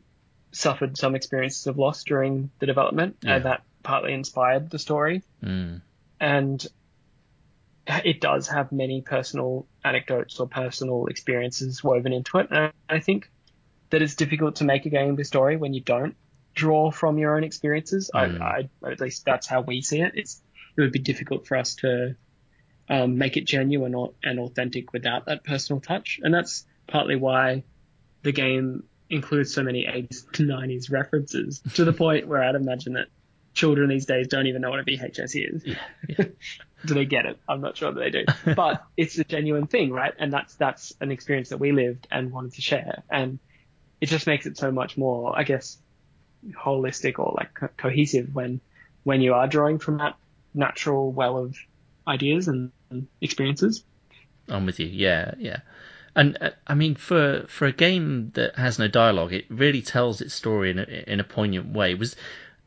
suffered 0.50 0.96
some 0.96 1.14
experiences 1.14 1.66
of 1.66 1.78
loss 1.78 2.04
during 2.04 2.50
the 2.58 2.66
development, 2.66 3.16
Yeah. 3.22 3.36
and 3.36 3.44
that 3.44 3.62
partly 3.82 4.12
inspired 4.12 4.70
the 4.70 4.78
story. 4.78 5.22
Mm. 5.42 5.82
And 6.20 6.66
it 7.86 8.20
does 8.20 8.48
have 8.48 8.72
many 8.72 9.02
personal 9.02 9.66
anecdotes 9.84 10.40
or 10.40 10.48
personal 10.48 11.06
experiences 11.06 11.82
woven 11.84 12.12
into 12.12 12.38
it. 12.38 12.48
And 12.50 12.72
I 12.88 13.00
think 13.00 13.30
that 13.90 14.02
it's 14.02 14.14
difficult 14.14 14.56
to 14.56 14.64
make 14.64 14.86
a 14.86 14.90
game 14.90 15.16
with 15.16 15.26
story 15.26 15.56
when 15.56 15.74
you 15.74 15.80
don't 15.80 16.16
draw 16.54 16.90
from 16.90 17.18
your 17.18 17.36
own 17.36 17.44
experiences. 17.44 18.10
Mm. 18.14 18.40
I, 18.40 18.68
I, 18.82 18.90
at 18.90 19.00
least 19.00 19.24
that's 19.24 19.46
how 19.46 19.60
we 19.60 19.82
see 19.82 20.00
it. 20.00 20.12
It's, 20.14 20.40
it 20.76 20.80
would 20.80 20.92
be 20.92 20.98
difficult 20.98 21.46
for 21.46 21.56
us 21.56 21.76
to 21.76 22.16
um, 22.88 23.18
make 23.18 23.36
it 23.36 23.44
genuine 23.44 23.94
or, 23.94 24.12
and 24.22 24.38
authentic 24.38 24.92
without 24.92 25.26
that 25.26 25.44
personal 25.44 25.80
touch. 25.80 26.20
And 26.22 26.32
that's 26.32 26.66
partly 26.86 27.16
why 27.16 27.64
the 28.22 28.32
game 28.32 28.84
includes 29.08 29.54
so 29.54 29.62
many 29.62 29.84
80s 29.84 30.30
to 30.32 30.44
90s 30.44 30.90
references 30.90 31.60
to 31.74 31.84
the 31.84 31.92
point 31.92 32.26
where 32.26 32.42
I'd 32.42 32.54
imagine 32.54 32.94
that 32.94 33.08
children 33.54 33.88
these 33.88 34.06
days 34.06 34.28
don't 34.28 34.46
even 34.46 34.62
know 34.62 34.70
what 34.70 34.80
a 34.80 34.84
VHS 34.84 35.54
is. 35.54 35.66
Yeah, 35.66 35.74
yeah. 36.08 36.24
do 36.84 36.94
they 36.94 37.04
get 37.04 37.26
it? 37.26 37.38
I'm 37.48 37.60
not 37.60 37.76
sure 37.76 37.92
that 37.92 38.00
they 38.00 38.10
do, 38.10 38.24
but 38.54 38.84
it's 38.96 39.18
a 39.18 39.24
genuine 39.24 39.66
thing, 39.66 39.92
right? 39.92 40.14
And 40.18 40.32
that's 40.32 40.54
that's 40.54 40.92
an 41.00 41.10
experience 41.10 41.50
that 41.50 41.58
we 41.58 41.72
lived 41.72 42.08
and 42.10 42.32
wanted 42.32 42.54
to 42.54 42.62
share, 42.62 43.02
and 43.10 43.38
it 44.00 44.06
just 44.06 44.26
makes 44.26 44.46
it 44.46 44.56
so 44.56 44.72
much 44.72 44.96
more, 44.96 45.38
I 45.38 45.44
guess, 45.44 45.78
holistic 46.50 47.18
or 47.18 47.34
like 47.36 47.54
co- 47.54 47.68
cohesive 47.76 48.34
when 48.34 48.60
when 49.04 49.20
you 49.20 49.34
are 49.34 49.48
drawing 49.48 49.78
from 49.78 49.98
that 49.98 50.16
natural 50.54 51.12
well 51.12 51.38
of 51.38 51.56
ideas 52.06 52.48
and, 52.48 52.72
and 52.90 53.08
experiences. 53.20 53.84
I'm 54.48 54.66
with 54.66 54.80
you. 54.80 54.86
Yeah, 54.86 55.34
yeah. 55.38 55.60
And 56.14 56.36
uh, 56.40 56.50
I 56.66 56.74
mean, 56.74 56.94
for 56.94 57.44
for 57.48 57.66
a 57.66 57.72
game 57.72 58.32
that 58.34 58.56
has 58.56 58.78
no 58.78 58.88
dialogue, 58.88 59.32
it 59.32 59.46
really 59.48 59.82
tells 59.82 60.20
its 60.20 60.34
story 60.34 60.70
in 60.70 60.78
a, 60.78 60.82
in 61.06 61.20
a 61.20 61.24
poignant 61.24 61.72
way. 61.72 61.94
Was 61.94 62.16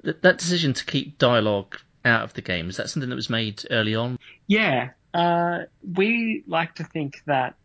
that, 0.03 0.21
that 0.23 0.37
decision 0.37 0.73
to 0.73 0.85
keep 0.85 1.17
dialogue 1.17 1.77
out 2.03 2.23
of 2.23 2.33
the 2.33 2.41
game? 2.41 2.69
Is 2.69 2.77
that 2.77 2.89
something 2.89 3.09
that 3.09 3.15
was 3.15 3.29
made 3.29 3.63
early 3.69 3.95
on? 3.95 4.17
Yeah, 4.47 4.91
uh, 5.13 5.63
we 5.93 6.43
like 6.47 6.75
to 6.75 6.83
think 6.83 7.21
that 7.25 7.55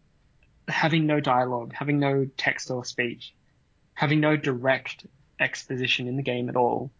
having 0.68 1.06
no 1.06 1.20
dialogue, 1.20 1.72
having 1.74 1.98
no 1.98 2.28
text 2.36 2.70
or 2.70 2.84
speech, 2.84 3.34
having 3.94 4.20
no 4.20 4.36
direct 4.36 5.06
exposition 5.40 6.06
in 6.06 6.16
the 6.16 6.22
game 6.22 6.48
at 6.48 6.56
all, 6.56 6.90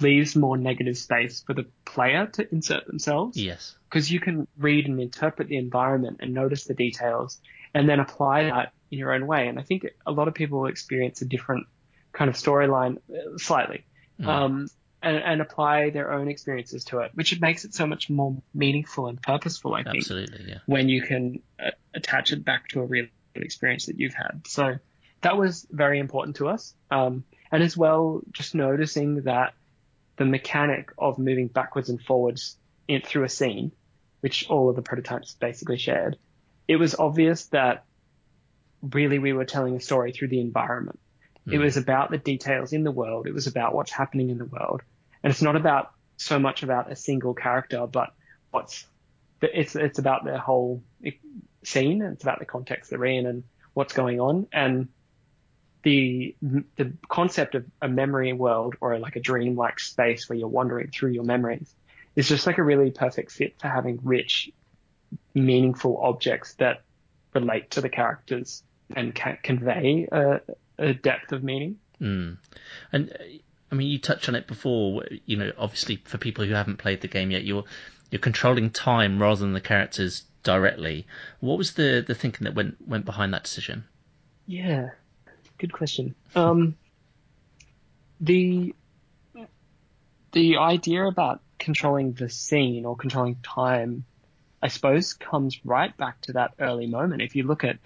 leaves 0.00 0.34
more 0.34 0.56
negative 0.56 0.98
space 0.98 1.42
for 1.46 1.54
the 1.54 1.66
player 1.84 2.26
to 2.26 2.52
insert 2.52 2.86
themselves. 2.86 3.36
Yes. 3.36 3.76
Because 3.88 4.10
you 4.10 4.20
can 4.20 4.48
read 4.58 4.86
and 4.86 5.00
interpret 5.00 5.48
the 5.48 5.56
environment 5.56 6.18
and 6.20 6.34
notice 6.34 6.64
the 6.64 6.74
details 6.74 7.40
and 7.74 7.88
then 7.88 8.00
apply 8.00 8.44
that 8.44 8.72
in 8.90 8.98
your 8.98 9.12
own 9.12 9.26
way. 9.26 9.48
And 9.48 9.58
I 9.58 9.62
think 9.62 9.86
a 10.06 10.12
lot 10.12 10.28
of 10.28 10.34
people 10.34 10.66
experience 10.66 11.22
a 11.22 11.26
different 11.26 11.66
kind 12.12 12.28
of 12.28 12.36
storyline 12.36 12.98
uh, 13.10 13.38
slightly. 13.38 13.84
Mm. 14.20 14.26
Um, 14.26 14.68
and, 15.02 15.16
and, 15.18 15.40
apply 15.42 15.90
their 15.90 16.12
own 16.12 16.28
experiences 16.28 16.84
to 16.86 17.00
it, 17.00 17.10
which 17.12 17.38
makes 17.38 17.66
it 17.66 17.74
so 17.74 17.86
much 17.86 18.08
more 18.08 18.40
meaningful 18.54 19.08
and 19.08 19.20
purposeful, 19.20 19.74
I 19.74 19.82
think. 19.82 19.96
Absolutely, 19.96 20.46
yeah. 20.48 20.58
When 20.64 20.88
you 20.88 21.02
can 21.02 21.42
uh, 21.58 21.72
attach 21.92 22.32
it 22.32 22.42
back 22.42 22.68
to 22.68 22.80
a 22.80 22.86
real 22.86 23.06
experience 23.34 23.86
that 23.86 23.98
you've 23.98 24.14
had. 24.14 24.46
So 24.46 24.78
that 25.20 25.36
was 25.36 25.66
very 25.70 25.98
important 25.98 26.36
to 26.36 26.48
us. 26.48 26.74
Um, 26.90 27.24
and 27.54 27.62
as 27.62 27.76
well, 27.76 28.20
just 28.32 28.56
noticing 28.56 29.22
that 29.22 29.54
the 30.16 30.24
mechanic 30.24 30.90
of 30.98 31.20
moving 31.20 31.46
backwards 31.46 31.88
and 31.88 32.02
forwards 32.02 32.56
in, 32.88 33.00
through 33.00 33.22
a 33.22 33.28
scene, 33.28 33.70
which 34.22 34.50
all 34.50 34.68
of 34.68 34.74
the 34.74 34.82
prototypes 34.82 35.34
basically 35.34 35.78
shared, 35.78 36.16
it 36.66 36.74
was 36.74 36.96
obvious 36.96 37.44
that 37.46 37.84
really 38.82 39.20
we 39.20 39.32
were 39.32 39.44
telling 39.44 39.76
a 39.76 39.80
story 39.80 40.10
through 40.10 40.26
the 40.26 40.40
environment. 40.40 40.98
Mm. 41.46 41.52
It 41.52 41.58
was 41.58 41.76
about 41.76 42.10
the 42.10 42.18
details 42.18 42.72
in 42.72 42.82
the 42.82 42.90
world. 42.90 43.28
It 43.28 43.34
was 43.34 43.46
about 43.46 43.72
what's 43.72 43.92
happening 43.92 44.30
in 44.30 44.38
the 44.38 44.46
world. 44.46 44.82
And 45.22 45.30
it's 45.30 45.42
not 45.42 45.54
about 45.54 45.92
so 46.16 46.40
much 46.40 46.64
about 46.64 46.90
a 46.90 46.96
single 46.96 47.34
character, 47.34 47.86
but 47.86 48.14
what's 48.50 48.84
it's 49.40 49.76
it's 49.76 50.00
about 50.00 50.24
the 50.24 50.40
whole 50.40 50.82
scene. 51.62 52.02
It's 52.02 52.24
about 52.24 52.40
the 52.40 52.46
context 52.46 52.90
they're 52.90 53.04
in 53.04 53.26
and 53.26 53.44
what's 53.74 53.92
going 53.92 54.18
on. 54.18 54.48
And 54.52 54.88
the 55.84 56.34
the 56.40 56.92
concept 57.08 57.54
of 57.54 57.64
a 57.80 57.88
memory 57.88 58.32
world 58.32 58.74
or 58.80 58.98
like 58.98 59.16
a 59.16 59.20
dream-like 59.20 59.78
space 59.78 60.28
where 60.28 60.38
you're 60.38 60.48
wandering 60.48 60.90
through 60.90 61.12
your 61.12 61.24
memories 61.24 61.72
is 62.16 62.28
just 62.28 62.46
like 62.46 62.58
a 62.58 62.62
really 62.62 62.90
perfect 62.90 63.30
fit 63.30 63.54
for 63.60 63.68
having 63.68 64.00
rich, 64.02 64.50
meaningful 65.34 65.98
objects 65.98 66.54
that 66.54 66.82
relate 67.34 67.70
to 67.72 67.80
the 67.80 67.88
characters 67.88 68.62
and 68.94 69.14
can 69.14 69.38
convey 69.42 70.08
a, 70.10 70.40
a 70.78 70.94
depth 70.94 71.32
of 71.32 71.42
meaning. 71.42 71.76
Mm. 72.00 72.38
And 72.92 73.10
uh, 73.10 73.24
I 73.70 73.74
mean, 73.74 73.88
you 73.88 73.98
touched 73.98 74.28
on 74.28 74.34
it 74.34 74.46
before. 74.46 75.04
You 75.26 75.36
know, 75.36 75.52
obviously 75.58 76.02
for 76.04 76.18
people 76.18 76.44
who 76.44 76.54
haven't 76.54 76.78
played 76.78 77.00
the 77.00 77.08
game 77.08 77.30
yet, 77.30 77.44
you're 77.44 77.64
you're 78.10 78.20
controlling 78.20 78.70
time 78.70 79.20
rather 79.20 79.40
than 79.40 79.52
the 79.52 79.60
characters 79.60 80.22
directly. 80.42 81.06
What 81.40 81.58
was 81.58 81.72
the 81.72 82.04
the 82.06 82.14
thinking 82.14 82.44
that 82.44 82.54
went 82.54 82.76
went 82.86 83.04
behind 83.04 83.34
that 83.34 83.44
decision? 83.44 83.84
Yeah, 84.46 84.90
good 85.58 85.72
question. 85.72 86.14
Um, 86.34 86.76
the 88.20 88.74
the 90.32 90.56
idea 90.58 91.06
about 91.06 91.40
controlling 91.58 92.12
the 92.12 92.28
scene 92.28 92.84
or 92.84 92.96
controlling 92.96 93.36
time, 93.36 94.04
I 94.62 94.68
suppose, 94.68 95.12
comes 95.14 95.60
right 95.64 95.96
back 95.96 96.20
to 96.22 96.32
that 96.32 96.54
early 96.58 96.86
moment. 96.86 97.22
If 97.22 97.36
you 97.36 97.44
look 97.44 97.64
at 97.64 97.78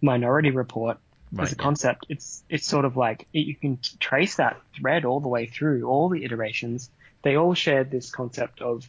Minority 0.00 0.50
Report 0.50 0.98
right, 1.32 1.44
as 1.44 1.52
a 1.52 1.56
yeah. 1.56 1.62
concept, 1.62 2.06
it's 2.08 2.42
it's 2.48 2.66
sort 2.66 2.84
of 2.84 2.96
like 2.96 3.28
you 3.32 3.54
can 3.54 3.78
trace 3.98 4.36
that 4.36 4.60
thread 4.74 5.04
all 5.04 5.20
the 5.20 5.28
way 5.28 5.46
through 5.46 5.84
all 5.84 6.08
the 6.08 6.24
iterations. 6.24 6.90
They 7.22 7.36
all 7.36 7.54
shared 7.54 7.90
this 7.90 8.10
concept 8.10 8.62
of 8.62 8.88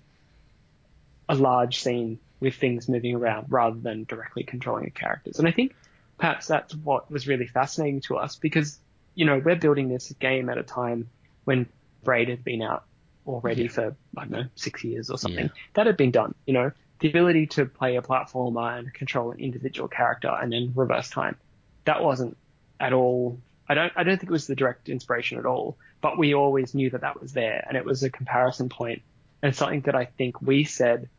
a 1.28 1.36
large 1.36 1.80
scene 1.80 2.20
with 2.40 2.56
things 2.56 2.90
moving 2.90 3.16
around 3.16 3.48
rather 3.50 3.80
than 3.80 4.06
directly 4.06 4.44
controlling 4.44 4.86
the 4.86 4.92
characters. 4.92 5.38
And 5.38 5.48
I 5.48 5.52
think 5.52 5.76
perhaps 6.22 6.46
that's 6.46 6.76
what 6.76 7.10
was 7.10 7.28
really 7.28 7.48
fascinating 7.48 8.00
to 8.00 8.16
us 8.16 8.36
because, 8.36 8.78
you 9.16 9.26
know, 9.26 9.42
we're 9.44 9.56
building 9.56 9.90
this 9.90 10.14
game 10.20 10.50
at 10.50 10.58
a 10.60 10.64
time 10.64 11.10
when 11.46 11.66
Braid 12.04 12.30
had 12.30 12.44
been 12.44 12.62
out 12.62 12.84
already 13.26 13.64
yeah. 13.64 13.70
for, 13.70 13.96
I 14.16 14.22
don't 14.22 14.32
know, 14.32 14.46
six 14.54 14.84
years 14.84 15.10
or 15.10 15.18
something. 15.18 15.46
Yeah. 15.46 15.62
That 15.74 15.88
had 15.88 15.98
been 15.98 16.12
done, 16.12 16.36
you 16.46 16.54
know, 16.54 16.72
the 17.00 17.10
ability 17.10 17.48
to 17.48 17.66
play 17.66 17.96
a 17.96 18.04
platformer 18.04 18.78
and 18.78 18.94
control 18.94 19.32
an 19.32 19.40
individual 19.40 19.88
character 19.88 20.30
and 20.30 20.54
then 20.54 20.74
reverse 20.76 21.10
time. 21.10 21.38
That 21.86 22.04
wasn't 22.04 22.38
at 22.80 22.94
all, 22.94 23.40
I 23.68 23.74
don't, 23.74 23.92
I 23.96 24.04
don't 24.04 24.18
think 24.20 24.30
it 24.30 24.32
was 24.32 24.46
the 24.46 24.56
direct 24.56 24.90
inspiration 24.90 25.40
at 25.40 25.48
all, 25.48 25.76
but 26.02 26.20
we 26.20 26.36
always 26.36 26.76
knew 26.76 26.92
that 26.92 27.02
that 27.02 27.20
was 27.20 27.34
there 27.34 27.66
and 27.68 27.76
it 27.76 27.84
was 27.84 28.04
a 28.04 28.12
comparison 28.12 28.70
point 28.70 29.02
and 29.42 29.56
something 29.56 29.82
that 29.82 29.96
I 29.96 30.06
think 30.06 30.40
we 30.40 30.66
said 30.66 31.10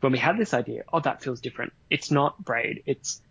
when 0.00 0.12
we 0.12 0.18
had 0.18 0.36
this 0.36 0.52
idea, 0.52 0.84
oh, 0.92 1.00
that 1.00 1.22
feels 1.22 1.40
different. 1.40 1.72
It's 1.88 2.10
not 2.10 2.44
Braid. 2.44 2.82
It's 2.84 3.22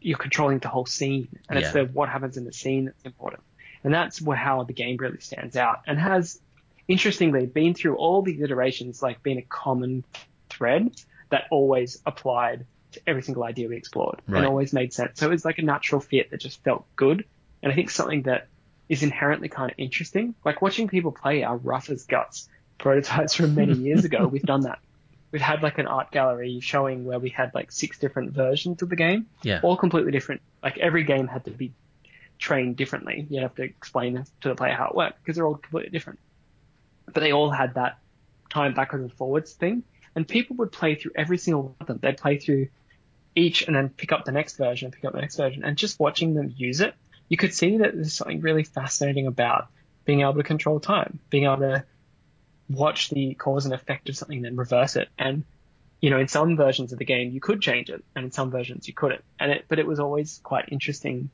you're 0.00 0.18
controlling 0.18 0.58
the 0.58 0.68
whole 0.68 0.86
scene, 0.86 1.28
and 1.48 1.58
yeah. 1.58 1.66
it's 1.66 1.74
the 1.74 1.84
what 1.84 2.08
happens 2.08 2.36
in 2.36 2.44
the 2.44 2.52
scene 2.52 2.86
that's 2.86 3.04
important. 3.04 3.42
And 3.84 3.94
that's 3.94 4.24
how 4.24 4.64
the 4.64 4.72
game 4.72 4.96
really 4.96 5.20
stands 5.20 5.56
out, 5.56 5.80
and 5.86 5.98
has 5.98 6.40
interestingly 6.86 7.46
been 7.46 7.74
through 7.74 7.96
all 7.96 8.22
these 8.22 8.40
iterations, 8.40 9.02
like 9.02 9.22
being 9.22 9.38
a 9.38 9.42
common 9.42 10.04
thread 10.48 10.90
that 11.30 11.44
always 11.50 12.00
applied 12.06 12.66
to 12.92 13.00
every 13.06 13.22
single 13.22 13.44
idea 13.44 13.68
we 13.68 13.76
explored, 13.76 14.20
right. 14.26 14.38
and 14.38 14.46
always 14.46 14.72
made 14.72 14.92
sense. 14.92 15.20
So 15.20 15.26
it 15.26 15.30
was 15.30 15.44
like 15.44 15.58
a 15.58 15.62
natural 15.62 16.00
fit 16.00 16.30
that 16.30 16.40
just 16.40 16.62
felt 16.64 16.84
good, 16.96 17.24
and 17.62 17.70
I 17.72 17.74
think 17.74 17.90
something 17.90 18.22
that 18.22 18.48
is 18.88 19.02
inherently 19.02 19.48
kind 19.48 19.70
of 19.70 19.78
interesting. 19.78 20.34
Like 20.44 20.62
watching 20.62 20.88
people 20.88 21.12
play 21.12 21.42
our 21.44 21.56
rough 21.56 21.90
as 21.90 22.04
guts 22.04 22.48
prototypes 22.78 23.34
from 23.34 23.54
many 23.54 23.74
years 23.86 24.04
ago, 24.04 24.26
we've 24.26 24.42
done 24.42 24.62
that 24.62 24.78
we've 25.30 25.42
had 25.42 25.62
like 25.62 25.78
an 25.78 25.86
art 25.86 26.10
gallery 26.10 26.60
showing 26.60 27.04
where 27.04 27.18
we 27.18 27.28
had 27.30 27.54
like 27.54 27.70
six 27.70 27.98
different 27.98 28.32
versions 28.32 28.82
of 28.82 28.88
the 28.88 28.96
game. 28.96 29.26
Yeah. 29.42 29.60
All 29.62 29.76
completely 29.76 30.12
different. 30.12 30.40
Like 30.62 30.78
every 30.78 31.04
game 31.04 31.26
had 31.26 31.44
to 31.44 31.50
be 31.50 31.72
trained 32.38 32.76
differently. 32.76 33.26
You 33.28 33.42
have 33.42 33.54
to 33.56 33.62
explain 33.62 34.24
to 34.40 34.48
the 34.48 34.54
player 34.54 34.74
how 34.74 34.88
it 34.88 34.94
worked 34.94 35.22
because 35.22 35.36
they're 35.36 35.46
all 35.46 35.56
completely 35.56 35.90
different. 35.90 36.18
But 37.06 37.20
they 37.20 37.32
all 37.32 37.50
had 37.50 37.74
that 37.74 37.98
time 38.50 38.74
backwards 38.74 39.02
and 39.02 39.12
forwards 39.12 39.52
thing. 39.52 39.82
And 40.14 40.26
people 40.26 40.56
would 40.56 40.72
play 40.72 40.94
through 40.94 41.12
every 41.14 41.38
single 41.38 41.62
one 41.62 41.74
of 41.80 41.86
them. 41.86 41.98
They'd 42.00 42.16
play 42.16 42.38
through 42.38 42.68
each 43.34 43.66
and 43.66 43.76
then 43.76 43.88
pick 43.90 44.12
up 44.12 44.24
the 44.24 44.32
next 44.32 44.56
version, 44.56 44.90
pick 44.90 45.04
up 45.04 45.12
the 45.12 45.20
next 45.20 45.36
version. 45.36 45.64
And 45.64 45.76
just 45.76 46.00
watching 46.00 46.34
them 46.34 46.52
use 46.56 46.80
it, 46.80 46.94
you 47.28 47.36
could 47.36 47.54
see 47.54 47.78
that 47.78 47.94
there's 47.94 48.14
something 48.14 48.40
really 48.40 48.64
fascinating 48.64 49.26
about 49.26 49.68
being 50.04 50.22
able 50.22 50.34
to 50.34 50.42
control 50.42 50.80
time, 50.80 51.18
being 51.30 51.44
able 51.44 51.58
to 51.58 51.84
watch 52.68 53.10
the 53.10 53.34
cause 53.34 53.64
and 53.64 53.74
effect 53.74 54.08
of 54.08 54.16
something, 54.16 54.42
then 54.42 54.56
reverse 54.56 54.96
it. 54.96 55.08
And 55.18 55.44
you 56.00 56.10
know, 56.10 56.18
in 56.18 56.28
some 56.28 56.56
versions 56.56 56.92
of 56.92 56.98
the 56.98 57.04
game 57.04 57.32
you 57.32 57.40
could 57.40 57.60
change 57.60 57.90
it, 57.90 58.04
and 58.14 58.26
in 58.26 58.32
some 58.32 58.50
versions 58.50 58.86
you 58.86 58.94
couldn't. 58.94 59.24
And 59.40 59.52
it, 59.52 59.64
but 59.68 59.78
it 59.78 59.86
was 59.86 59.98
always 59.98 60.40
quite 60.42 60.68
interesting, 60.70 61.30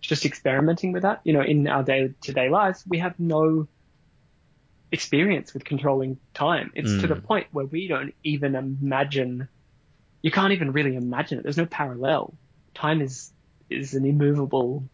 just 0.00 0.24
experimenting 0.24 0.92
with 0.92 1.02
that. 1.02 1.20
You 1.24 1.34
know, 1.34 1.42
in 1.42 1.66
our 1.68 1.82
day-to-day 1.82 2.48
lives, 2.48 2.84
we 2.86 2.98
have 2.98 3.18
no 3.18 3.68
experience 4.90 5.52
with 5.52 5.64
controlling 5.64 6.18
time. 6.32 6.72
It's 6.74 6.90
mm. 6.90 7.00
to 7.02 7.06
the 7.08 7.16
mm. 7.16 7.24
point 7.24 7.48
where 7.50 7.66
we 7.66 7.88
don't 7.88 8.14
even 8.24 8.54
imagine. 8.54 9.48
You 10.22 10.30
can't 10.30 10.52
even 10.52 10.72
really 10.72 10.96
imagine 10.96 11.38
it. 11.38 11.42
There's 11.42 11.58
no 11.58 11.66
parallel. 11.66 12.34
Time 12.74 13.02
is 13.02 13.30
is 13.68 13.94
an 13.94 14.06
immovable 14.06 14.84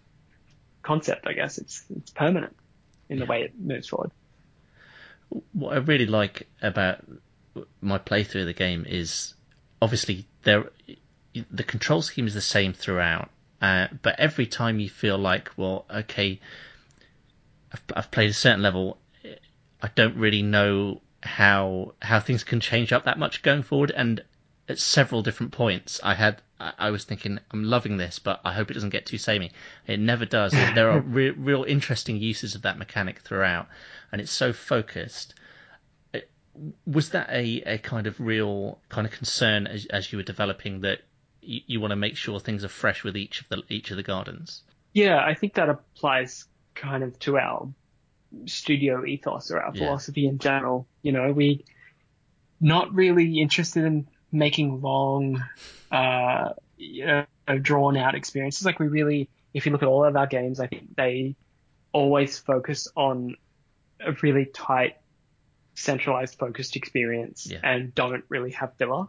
concept. 0.82 1.26
I 1.28 1.34
guess 1.34 1.58
it's 1.58 1.84
it's 1.96 2.11
permanent 2.11 2.56
in 3.08 3.18
the 3.18 3.26
way 3.26 3.42
it 3.42 3.52
moves 3.58 3.88
forward 3.88 4.11
what 5.52 5.74
I 5.74 5.76
really 5.76 6.06
like 6.06 6.48
about 6.60 7.04
my 7.80 7.98
playthrough 7.98 8.40
of 8.40 8.46
the 8.46 8.52
game 8.52 8.84
is 8.88 9.34
obviously 9.80 10.26
there 10.42 10.70
the 11.50 11.64
control 11.64 12.02
scheme 12.02 12.26
is 12.26 12.34
the 12.34 12.40
same 12.40 12.72
throughout, 12.72 13.30
uh, 13.60 13.88
but 14.02 14.18
every 14.20 14.46
time 14.46 14.80
you 14.80 14.90
feel 14.90 15.16
like, 15.16 15.50
well, 15.56 15.86
okay, 15.90 16.38
I've, 17.72 17.82
I've 17.96 18.10
played 18.10 18.28
a 18.28 18.34
certain 18.34 18.60
level, 18.60 18.98
I 19.80 19.88
don't 19.94 20.16
really 20.16 20.42
know 20.42 21.00
how 21.22 21.94
how 22.02 22.20
things 22.20 22.44
can 22.44 22.60
change 22.60 22.92
up 22.92 23.04
that 23.04 23.18
much 23.18 23.42
going 23.42 23.62
forward, 23.62 23.90
and 23.92 24.22
at 24.68 24.78
several 24.78 25.22
different 25.22 25.52
points, 25.52 26.00
I 26.02 26.14
had 26.14 26.42
I 26.78 26.90
was 26.90 27.04
thinking 27.04 27.38
I'm 27.50 27.64
loving 27.64 27.97
this, 27.97 28.19
but 28.19 28.40
I 28.45 28.52
hope 28.52 28.71
it 28.71 28.75
doesn't 28.75 28.90
get 28.90 29.07
too 29.07 29.19
samey. 29.19 29.50
It 29.87 30.00
never 30.00 30.25
does. 30.26 30.52
there 30.52 30.90
are 30.90 31.00
real 31.00 31.64
interesting 31.64 32.16
uses 32.16 32.54
of 32.54 32.62
that 32.62 32.78
mechanic 32.78 33.21
throughout, 33.21 33.69
and 34.11 34.21
it's 34.21 34.33
so 34.33 34.52
focused. 34.52 35.35
was 36.87 37.11
that 37.11 37.28
a, 37.31 37.62
a 37.66 37.78
kind 37.78 38.07
of 38.07 38.21
real 38.21 38.78
kind 38.88 39.07
of 39.07 39.12
concern 39.12 39.66
as, 39.66 39.87
as 39.87 40.12
you 40.12 40.19
were 40.19 40.23
developing 40.23 40.81
that 40.83 41.00
you, 41.40 41.61
you 41.66 41.81
want 41.81 41.90
to 41.92 41.97
make 41.97 42.16
sure 42.16 42.38
things 42.38 42.64
are 42.64 42.69
fresh 42.69 43.02
with 43.04 43.16
each 43.16 43.40
of 43.40 43.49
the 43.49 43.62
each 43.69 43.90
of 43.90 43.97
the 43.97 44.02
gardens? 44.02 44.62
Yeah, 44.92 45.19
I 45.25 45.35
think 45.35 45.54
that 45.54 45.69
applies 45.71 46.45
kind 46.75 47.02
of 47.02 47.19
to 47.21 47.38
our 47.38 47.69
studio 48.47 49.04
ethos 49.04 49.50
or 49.50 49.61
our 49.61 49.73
Yeah. 49.75 49.78
philosophy 49.81 50.26
in 50.26 50.38
general. 50.38 50.87
You 51.02 51.12
know, 51.12 51.33
we 51.33 51.64
not 52.61 52.95
really 52.95 53.40
interested 53.40 53.85
in 53.85 54.07
making 54.32 54.80
long, 54.80 55.44
uh, 55.90 56.50
you 56.76 57.06
know, 57.06 57.24
drawn 57.60 57.96
out 57.96 58.14
experiences. 58.14 58.64
Like 58.64 58.80
we 58.80 58.88
really, 58.88 59.28
if 59.54 59.66
you 59.66 59.72
look 59.72 59.82
at 59.82 59.88
all 59.88 60.04
of 60.04 60.16
our 60.16 60.26
games, 60.26 60.58
I 60.58 60.66
think 60.66 60.96
they 60.96 61.36
always 61.92 62.38
focus 62.38 62.88
on 62.96 63.36
a 64.00 64.12
really 64.22 64.46
tight, 64.46 64.96
centralized, 65.74 66.38
focused 66.38 66.76
experience 66.76 67.46
Yeah. 67.50 67.60
and 67.62 67.94
don't 67.94 68.24
really 68.28 68.52
have 68.52 68.74
filler. 68.76 69.06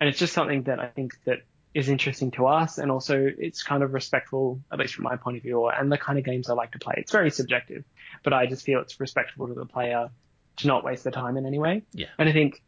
And 0.00 0.08
it's 0.08 0.18
just 0.18 0.32
something 0.32 0.64
that 0.64 0.78
I 0.78 0.86
think 0.88 1.12
that 1.24 1.38
is 1.74 1.88
interesting 1.88 2.30
to 2.32 2.46
us 2.46 2.78
and 2.78 2.90
also 2.90 3.28
it's 3.38 3.62
kind 3.62 3.82
of 3.82 3.92
respectful, 3.92 4.60
at 4.72 4.78
least 4.78 4.94
from 4.94 5.04
my 5.04 5.16
point 5.16 5.36
of 5.36 5.42
view, 5.42 5.66
and 5.68 5.90
the 5.90 5.98
kind 5.98 6.18
of 6.18 6.24
games 6.24 6.48
I 6.48 6.54
like 6.54 6.72
to 6.72 6.78
play. 6.78 6.94
It's 6.98 7.12
very 7.12 7.30
subjective, 7.30 7.84
but 8.22 8.32
I 8.32 8.46
just 8.46 8.64
feel 8.64 8.80
it's 8.80 8.98
respectful 9.00 9.48
to 9.48 9.54
the 9.54 9.66
player 9.66 10.10
to 10.56 10.66
not 10.66 10.84
waste 10.84 11.04
their 11.04 11.12
time 11.12 11.36
in 11.36 11.46
any 11.46 11.58
way. 11.58 11.82
Yeah. 11.92 12.06
And 12.18 12.28
I 12.28 12.32
think 12.32 12.62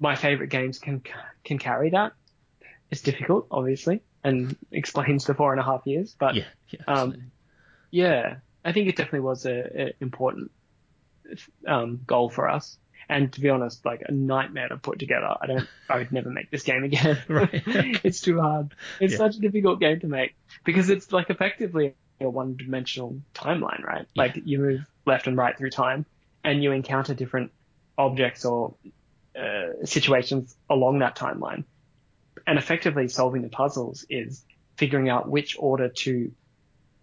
my 0.00 0.16
favorite 0.16 0.50
games 0.50 0.78
can 0.78 1.02
can 1.44 1.58
carry 1.58 1.90
that. 1.90 2.12
It's 2.90 3.02
difficult, 3.02 3.48
obviously, 3.50 4.02
and 4.24 4.56
explains 4.72 5.26
the 5.26 5.34
four 5.34 5.52
and 5.52 5.60
a 5.60 5.64
half 5.64 5.86
years, 5.86 6.16
but 6.18 6.36
Yeah, 6.36 6.44
yeah, 6.70 6.80
um, 6.86 7.32
yeah, 7.90 8.36
I 8.64 8.72
think 8.72 8.88
it 8.88 8.96
definitely 8.96 9.20
was 9.20 9.46
a, 9.46 9.82
a 9.88 9.94
important 10.00 10.50
um, 11.66 12.00
goal 12.06 12.30
for 12.30 12.48
us. 12.48 12.78
And 13.08 13.32
to 13.34 13.40
be 13.40 13.50
honest, 13.50 13.84
like 13.84 14.02
a 14.06 14.12
nightmare 14.12 14.68
to 14.68 14.78
put 14.78 14.98
together. 14.98 15.28
I 15.40 15.46
don't, 15.46 15.68
I 15.90 15.98
would 15.98 16.12
never 16.12 16.30
make 16.30 16.50
this 16.50 16.62
game 16.62 16.84
again. 16.84 17.22
Right. 17.28 17.62
it's 17.66 18.20
too 18.22 18.40
hard. 18.40 18.74
It's 18.98 19.12
Yeah. 19.12 19.18
such 19.18 19.36
a 19.36 19.40
difficult 19.40 19.80
game 19.80 20.00
to 20.00 20.06
make 20.06 20.34
because 20.64 20.88
it's 20.88 21.12
like 21.12 21.28
effectively 21.28 21.96
a 22.20 22.30
one 22.30 22.56
dimensional 22.56 23.20
timeline, 23.34 23.82
right? 23.82 24.06
Like 24.16 24.40
you 24.44 24.58
move 24.58 24.80
left 25.04 25.26
and 25.26 25.36
right 25.36 25.56
through 25.56 25.70
time 25.70 26.06
and 26.42 26.62
you 26.62 26.72
encounter 26.72 27.12
different 27.14 27.52
objects 27.98 28.46
or 28.46 28.76
uh, 29.38 29.84
situations 29.84 30.54
along 30.68 31.00
that 31.00 31.16
timeline. 31.16 31.64
And 32.46 32.58
effectively 32.58 33.08
solving 33.08 33.42
the 33.42 33.48
puzzles 33.48 34.04
is 34.10 34.44
figuring 34.76 35.08
out 35.08 35.28
which 35.28 35.56
order 35.58 35.88
to 35.88 36.32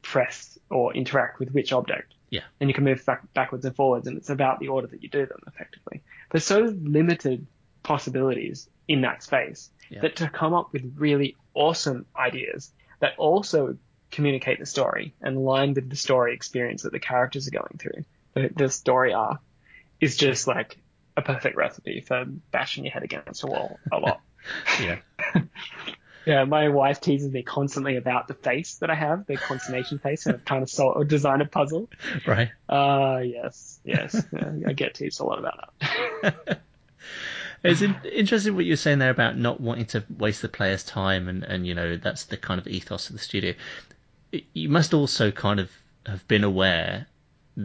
press 0.02 0.58
or 0.70 0.94
interact 0.94 1.40
with 1.40 1.52
which 1.52 1.74
object. 1.74 2.14
Yeah. 2.30 2.42
And 2.60 2.70
you 2.70 2.74
can 2.74 2.84
move 2.84 3.06
back, 3.06 3.22
backwards 3.34 3.66
and 3.66 3.76
forwards, 3.76 4.08
and 4.08 4.18
it's 4.18 4.30
about 4.30 4.60
the 4.60 4.70
order 4.70 4.88
that 4.88 5.04
you 5.04 5.10
do 5.10 5.26
them 5.26 5.40
effectively. 5.48 6.02
There's 6.32 6.46
so 6.46 6.60
limited 6.60 7.46
possibilities 7.84 8.70
in 8.88 9.02
that 9.02 9.24
space 9.24 9.70
Yeah. 9.90 10.02
that 10.02 10.18
to 10.18 10.30
come 10.30 10.54
up 10.54 10.72
with 10.74 10.94
really 10.98 11.36
awesome 11.54 12.06
ideas 12.16 12.72
that 13.00 13.18
also 13.18 13.78
communicate 14.12 14.60
the 14.60 14.66
story 14.66 15.14
and 15.22 15.38
align 15.38 15.74
with 15.74 15.90
the 15.90 15.96
story 15.96 16.34
experience 16.34 16.84
that 16.84 16.92
the 16.92 17.00
characters 17.00 17.48
are 17.48 17.52
going 17.52 17.78
through, 17.80 18.06
the, 18.34 18.50
the 18.56 18.70
story 18.70 19.14
arc, 19.14 19.40
is 20.00 20.18
just 20.18 20.48
like 20.48 20.78
a 21.22 21.34
perfect 21.34 21.56
recipe 21.56 22.02
for 22.02 22.26
bashing 22.52 22.84
your 22.86 22.94
head 22.94 23.04
against 23.04 23.44
a 23.44 23.48
wall 23.48 23.80
a 23.92 23.98
lot. 24.00 24.22
yeah, 24.82 25.00
Yeah, 26.26 26.44
my 26.44 26.70
wife 26.70 27.02
teases 27.02 27.32
me 27.32 27.42
constantly 27.42 27.96
about 27.96 28.28
the 28.28 28.36
face 28.36 28.76
that 28.76 28.92
I 28.92 28.96
have, 28.96 29.26
the 29.26 29.38
consternation 29.38 29.98
face, 29.98 30.26
and 30.28 30.36
I'm 30.36 30.42
trying 30.46 30.66
to 30.66 30.72
solve 30.72 30.96
or 30.96 31.04
design 31.04 31.42
a 31.42 31.46
puzzle. 31.46 31.90
right. 32.28 32.50
Uh, 32.70 33.22
yes, 33.24 33.80
yes, 33.84 34.24
yeah, 34.32 34.54
I 34.68 34.74
get 34.74 34.94
teased 34.94 35.20
a 35.20 35.24
lot 35.24 35.40
about 35.40 35.74
that. 36.22 36.62
It's 37.64 37.84
interesting 37.84 38.56
what 38.56 38.66
you're 38.66 38.76
saying 38.76 38.98
there 38.98 39.12
about 39.12 39.38
not 39.38 39.62
wanting 39.62 39.86
to 39.88 40.04
waste 40.18 40.42
the 40.42 40.50
player's 40.50 40.84
time, 40.84 41.28
and, 41.28 41.44
and 41.44 41.68
you 41.68 41.76
know 41.76 41.96
that's 41.96 42.24
the 42.26 42.38
kind 42.38 42.60
of 42.60 42.68
ethos 42.68 43.10
of 43.10 43.16
the 43.16 43.22
studio. 43.22 43.54
You 44.54 44.70
must 44.70 44.96
also 44.96 45.30
kind 45.30 45.60
of 45.60 45.70
have 46.08 46.28
been 46.28 46.44
aware 46.44 47.06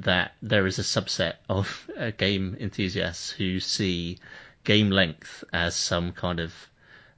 that 0.02 0.32
there 0.42 0.66
is 0.66 0.78
a 0.78 0.82
subset 0.82 1.34
of 1.48 1.90
uh, 1.98 2.10
game 2.16 2.56
enthusiasts 2.60 3.30
who 3.30 3.60
see 3.60 4.18
game 4.64 4.90
length 4.90 5.44
as 5.52 5.75
some 5.75 6.12
kind 6.12 6.40
of 6.40 6.52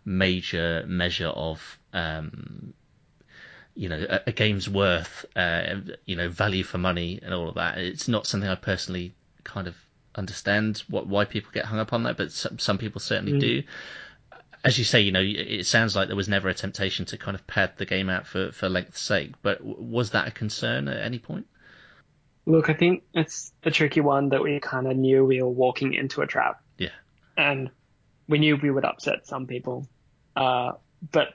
major 0.05 0.85
measure 0.87 1.29
of 1.29 1.79
um, 1.93 2.75
you 3.75 3.89
know 3.89 4.05
a, 4.09 4.21
a 4.29 4.33
game's 4.33 4.69
worth, 4.69 5.25
uh, 5.37 5.77
you 6.05 6.17
know 6.17 6.29
value 6.29 6.65
for 6.65 6.79
money 6.79 7.19
and 7.23 7.33
all 7.33 7.49
of 7.49 7.55
that. 7.57 7.79
It's 7.79 8.09
not 8.09 8.27
something 8.27 8.49
I 8.49 8.55
personally 8.55 9.15
kind 9.45 9.67
of 9.67 9.77
understand 10.15 10.83
what 10.89 11.07
why 11.07 11.25
people 11.25 11.51
get 11.53 11.65
hung 11.65 11.79
up 11.79 11.93
on 11.93 12.03
that, 12.05 12.17
but 12.17 12.33
some, 12.33 12.59
some 12.59 12.79
people 12.79 13.01
certainly 13.01 13.39
do. 13.39 13.63
As 14.65 14.77
you 14.77 14.85
say, 14.85 15.01
you 15.01 15.13
know, 15.13 15.23
it 15.23 15.67
sounds 15.67 15.95
like 15.95 16.09
there 16.09 16.17
was 16.17 16.29
never 16.29 16.49
a 16.49 16.55
temptation 16.55 17.07
to 17.07 17.17
kind 17.17 17.37
of 17.37 17.47
pad 17.47 17.73
the 17.77 17.87
game 17.87 18.11
out 18.11 18.27
for 18.27 18.51
for 18.53 18.69
length's 18.69 19.01
sake. 19.01 19.33
But 19.43 19.59
w- 19.59 19.77
was 19.81 20.11
that 20.11 20.27
a 20.29 20.33
concern 20.33 20.89
at 20.89 21.01
any 21.01 21.19
point? 21.21 21.47
Look, 22.49 22.71
I 22.71 22.73
think 22.73 23.03
it's 23.13 23.53
a 23.63 23.71
tricky 23.71 24.01
one 24.01 24.31
that 24.31 24.43
we 24.43 24.59
kind 24.59 24.87
of 24.91 24.97
knew 24.97 25.23
we 25.23 25.43
were 25.43 25.51
walking 25.51 25.93
into 25.93 26.23
a 26.23 26.27
trap. 26.27 26.63
Yeah. 26.79 26.89
And 27.37 27.71
we 28.27 28.39
knew 28.39 28.57
we 28.57 28.71
would 28.71 28.87
upset 28.87 29.27
some 29.27 29.47
people. 29.47 29.87
Uh, 30.35 30.73
but 31.13 31.29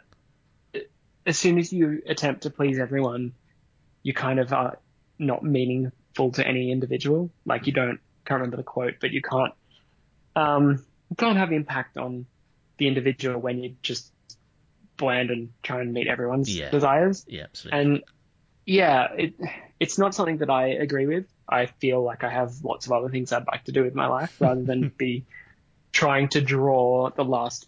as 1.24 1.38
soon 1.38 1.60
as 1.60 1.72
you 1.72 2.02
attempt 2.08 2.44
to 2.44 2.50
please 2.50 2.80
everyone, 2.80 3.34
you 4.02 4.16
kind 4.16 4.40
of 4.40 4.52
are 4.54 4.80
not 5.20 5.44
meaningful 5.44 6.32
to 6.32 6.48
any 6.48 6.72
individual. 6.72 7.30
Like 7.46 7.68
you 7.68 7.74
don't, 7.74 8.00
can't 8.26 8.40
remember 8.40 8.58
the 8.58 8.64
quote, 8.64 8.96
but 9.00 9.12
you 9.12 9.22
can't, 9.22 9.54
um, 10.36 10.84
you 11.12 11.16
can't 11.16 11.38
have 11.38 11.52
impact 11.52 11.96
on 11.96 12.26
the 12.80 12.88
individual 12.88 13.40
when 13.40 13.60
you 13.64 13.76
just 13.84 14.12
bland 14.98 15.30
and 15.30 15.50
try 15.62 15.82
and 15.82 15.94
meet 15.94 16.08
everyone's 16.08 16.58
Yeah. 16.58 16.72
desires. 16.72 17.24
Yeah, 17.28 17.44
absolutely. 17.44 17.80
And 17.80 18.04
yeah, 18.66 19.14
it, 19.14 19.34
it's 19.80 19.98
not 19.98 20.16
something 20.16 20.38
that 20.38 20.50
I 20.50 20.68
agree 20.68 21.06
with. 21.06 21.26
I 21.48 21.66
feel 21.66 22.02
like 22.04 22.24
I 22.24 22.30
have 22.30 22.64
lots 22.64 22.86
of 22.86 22.92
other 22.94 23.10
things 23.10 23.32
I'd 23.32 23.48
like 23.48 23.66
to 23.66 23.72
do 23.72 23.84
with 23.84 23.96
my 23.96 24.08
life 24.08 24.40
rather 24.40 24.64
than 24.64 24.90
be 24.98 25.26
trying 25.92 26.30
to 26.30 26.42
draw 26.42 27.10
the 27.10 27.26
last 27.26 27.68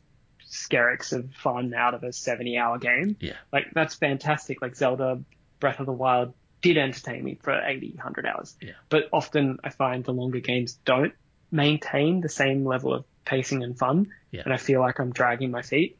skerricks 0.49 1.11
of 1.11 1.33
fun 1.33 1.73
out 1.73 1.93
of 1.93 2.03
a 2.03 2.13
70 2.13 2.57
hour 2.57 2.77
game. 2.77 3.17
Yeah. 3.19 3.33
Like 3.51 3.67
that's 3.73 3.95
fantastic. 3.95 4.61
Like 4.61 4.75
Zelda 4.75 5.21
Breath 5.59 5.79
of 5.79 5.85
the 5.85 5.91
Wild 5.91 6.33
did 6.61 6.77
entertain 6.77 7.23
me 7.23 7.37
for 7.41 7.53
80, 7.53 7.91
100 7.95 8.25
hours. 8.25 8.55
Yeah. 8.61 8.71
But 8.89 9.09
often 9.11 9.59
I 9.63 9.69
find 9.69 10.03
the 10.03 10.13
longer 10.13 10.39
games 10.39 10.79
don't 10.85 11.13
maintain 11.51 12.21
the 12.21 12.29
same 12.29 12.65
level 12.65 12.93
of 12.93 13.05
pacing 13.25 13.63
and 13.63 13.77
fun. 13.77 14.11
Yeah. 14.31 14.41
And 14.45 14.53
I 14.53 14.57
feel 14.57 14.79
like 14.79 14.99
I'm 14.99 15.11
dragging 15.11 15.51
my 15.51 15.61
feet. 15.61 15.97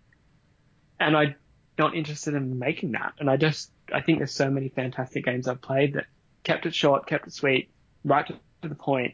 And 1.00 1.16
I'm 1.16 1.36
not 1.78 1.96
interested 1.96 2.34
in 2.36 2.58
making 2.58 2.94
that. 2.94 3.14
And 3.20 3.30
I 3.30 3.38
just, 3.38 3.70
I 3.94 4.02
think 4.02 4.20
there's 4.20 4.32
so 4.32 4.50
many 4.50 4.70
fantastic 4.70 5.26
games 5.26 5.48
I've 5.48 5.62
played 5.62 5.94
that 5.94 6.06
kept 6.44 6.66
it 6.66 6.74
short, 6.76 7.08
kept 7.08 7.28
it 7.28 7.34
sweet, 7.34 7.70
right 8.04 8.26
to 8.28 8.68
the 8.68 8.76
point. 8.76 9.14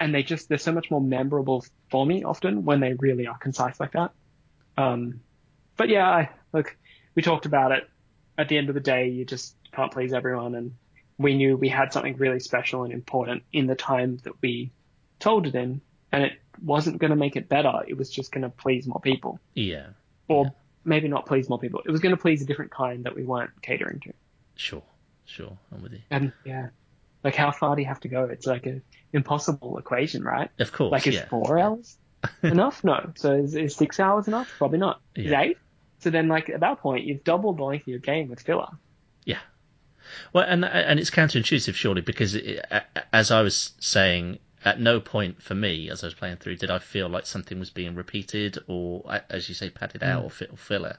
And 0.00 0.14
they 0.14 0.22
just, 0.22 0.48
they're 0.48 0.58
so 0.58 0.72
much 0.72 0.90
more 0.90 1.00
memorable 1.00 1.64
for 1.90 2.06
me 2.06 2.22
often 2.22 2.64
when 2.64 2.80
they 2.80 2.94
really 2.94 3.26
are 3.26 3.36
concise 3.36 3.80
like 3.80 3.92
that. 3.92 4.12
Um, 4.76 5.20
but 5.76 5.88
yeah, 5.88 6.08
I, 6.08 6.30
look, 6.52 6.76
we 7.14 7.22
talked 7.22 7.46
about 7.46 7.72
it. 7.72 7.88
At 8.36 8.48
the 8.48 8.56
end 8.56 8.68
of 8.68 8.74
the 8.74 8.80
day, 8.80 9.08
you 9.08 9.24
just 9.24 9.56
can't 9.72 9.92
please 9.92 10.12
everyone. 10.12 10.54
And 10.54 10.74
we 11.18 11.34
knew 11.34 11.56
we 11.56 11.68
had 11.68 11.92
something 11.92 12.16
really 12.16 12.38
special 12.40 12.84
and 12.84 12.92
important 12.92 13.42
in 13.52 13.66
the 13.66 13.74
time 13.74 14.18
that 14.22 14.40
we 14.40 14.70
told 15.18 15.46
it 15.46 15.56
in. 15.56 15.80
And 16.12 16.24
it 16.24 16.32
wasn't 16.62 16.98
going 16.98 17.10
to 17.10 17.16
make 17.16 17.36
it 17.36 17.48
better. 17.48 17.72
It 17.86 17.96
was 17.96 18.08
just 18.08 18.30
going 18.32 18.42
to 18.42 18.48
please 18.48 18.86
more 18.86 19.00
people 19.00 19.40
yeah, 19.54 19.88
or 20.28 20.52
maybe 20.88 21.08
not 21.08 21.26
please 21.26 21.48
more 21.48 21.58
people. 21.58 21.80
It 21.84 21.90
was 21.90 22.00
going 22.00 22.14
to 22.16 22.20
please 22.20 22.42
a 22.42 22.46
different 22.46 22.70
kind 22.70 23.04
that 23.04 23.14
we 23.14 23.24
weren't 23.24 23.50
catering 23.62 24.00
to. 24.00 24.12
sure, 24.56 24.82
sure. 25.26 25.56
I'm 25.72 25.82
with 25.82 25.92
you. 25.92 26.00
And 26.10 26.32
yeah, 26.44 26.68
like 27.24 27.34
how 27.34 27.50
far 27.50 27.76
do 27.76 27.82
you 27.82 27.88
have 27.88 28.00
to 28.00 28.08
go? 28.08 28.24
It's 28.24 28.46
like 28.46 28.66
a 28.66 28.80
impossible 29.12 29.78
equation, 29.78 30.22
right? 30.22 30.50
Of 30.58 30.72
course, 30.72 30.92
Like 30.92 31.06
is 31.06 31.14
yeah. 31.16 31.28
four 31.28 31.58
hours 31.58 31.96
enough? 32.42 32.82
No. 32.84 33.10
So 33.16 33.34
is, 33.34 33.54
is 33.54 33.76
six 33.76 34.00
hours 34.00 34.26
enough? 34.28 34.50
Probably 34.58 34.78
not. 34.78 35.00
Is 35.14 35.32
eight? 35.32 35.58
So 36.00 36.10
then 36.10 36.28
like 36.28 36.48
at 36.48 36.60
that 36.60 36.78
point, 36.78 37.04
you've 37.04 37.24
doubled 37.24 37.58
the 37.58 37.64
length 37.64 37.82
of 37.82 37.88
your 37.88 37.98
game 37.98 38.28
with 38.28 38.40
filler. 38.40 38.68
Yeah. 39.24 39.38
Well, 40.32 40.44
and 40.48 40.64
and 40.64 40.98
it's 40.98 41.10
counterintuitive, 41.10 41.74
surely, 41.74 42.00
because 42.00 42.34
it, 42.34 42.64
as 43.12 43.30
I 43.30 43.42
was 43.42 43.72
saying, 43.80 44.38
at 44.64 44.80
no 44.80 45.00
point 45.00 45.42
for 45.42 45.54
me, 45.54 45.90
as 45.90 46.02
I 46.02 46.08
was 46.08 46.14
playing 46.14 46.36
through, 46.36 46.56
did 46.56 46.70
I 46.70 46.78
feel 46.78 47.08
like 47.08 47.26
something 47.26 47.58
was 47.58 47.70
being 47.70 47.94
repeated 47.94 48.58
or, 48.66 49.04
as 49.28 49.48
you 49.48 49.54
say, 49.54 49.70
padded 49.70 50.02
out 50.02 50.24
or, 50.24 50.30
fit, 50.30 50.52
or 50.52 50.56
filler, 50.56 50.98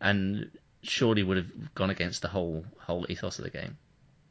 and 0.00 0.50
surely 0.82 1.22
would 1.22 1.36
have 1.36 1.74
gone 1.74 1.90
against 1.90 2.22
the 2.22 2.28
whole 2.28 2.64
whole 2.78 3.06
ethos 3.08 3.38
of 3.38 3.44
the 3.44 3.50
game. 3.50 3.78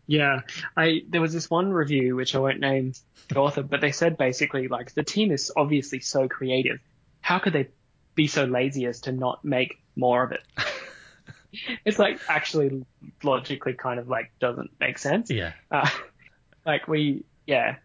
Yeah, 0.07 0.41
I 0.75 1.03
there 1.07 1.21
was 1.21 1.33
this 1.33 1.49
one 1.49 1.71
review 1.71 2.15
which 2.15 2.35
I 2.35 2.39
won't 2.39 2.59
name 2.59 2.93
the 3.29 3.39
author, 3.39 3.63
but 3.63 3.81
they 3.81 3.91
said 3.91 4.17
basically 4.17 4.67
like 4.67 4.93
the 4.93 5.03
team 5.03 5.31
is 5.31 5.51
obviously 5.55 5.99
so 5.99 6.27
creative. 6.27 6.79
How 7.21 7.39
could 7.39 7.53
they 7.53 7.69
be 8.15 8.27
so 8.27 8.45
lazy 8.45 8.85
as 8.85 9.01
to 9.01 9.11
not 9.11 9.45
make 9.45 9.81
more 9.95 10.23
of 10.23 10.31
it? 10.31 10.41
it's 11.85 11.99
like 11.99 12.19
actually 12.27 12.85
logically 13.23 13.73
kind 13.73 13.99
of 13.99 14.09
like 14.09 14.31
doesn't 14.39 14.71
make 14.79 14.97
sense. 14.97 15.29
Yeah. 15.29 15.53
Uh, 15.69 15.89
like 16.65 16.87
we, 16.87 17.23
yeah, 17.45 17.77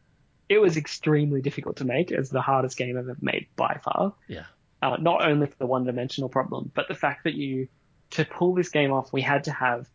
it 0.49 0.59
was 0.59 0.77
extremely 0.77 1.41
difficult 1.41 1.77
to 1.77 1.85
make. 1.85 2.11
It 2.11 2.19
was 2.19 2.31
the 2.31 2.41
hardest 2.41 2.77
game 2.77 2.97
I've 2.97 3.09
ever 3.09 3.17
made 3.21 3.47
by 3.57 3.81
far. 3.83 4.15
Yeah. 4.29 4.45
Uh, 4.83 4.97
not 5.01 5.27
only 5.27 5.47
for 5.47 5.57
the 5.59 5.67
one 5.67 5.85
dimensional 5.85 6.29
problem, 6.29 6.71
but 6.75 6.87
the 6.89 6.95
fact 6.95 7.25
that 7.25 7.35
you, 7.35 7.69
to 8.11 8.25
pull 8.25 8.55
this 8.55 8.69
game 8.69 8.93
off, 8.93 9.13
we 9.13 9.23
had 9.23 9.45
to 9.45 9.53
have 9.53 9.89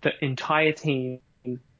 the 0.00 0.12
entire 0.24 0.72
team 0.72 1.20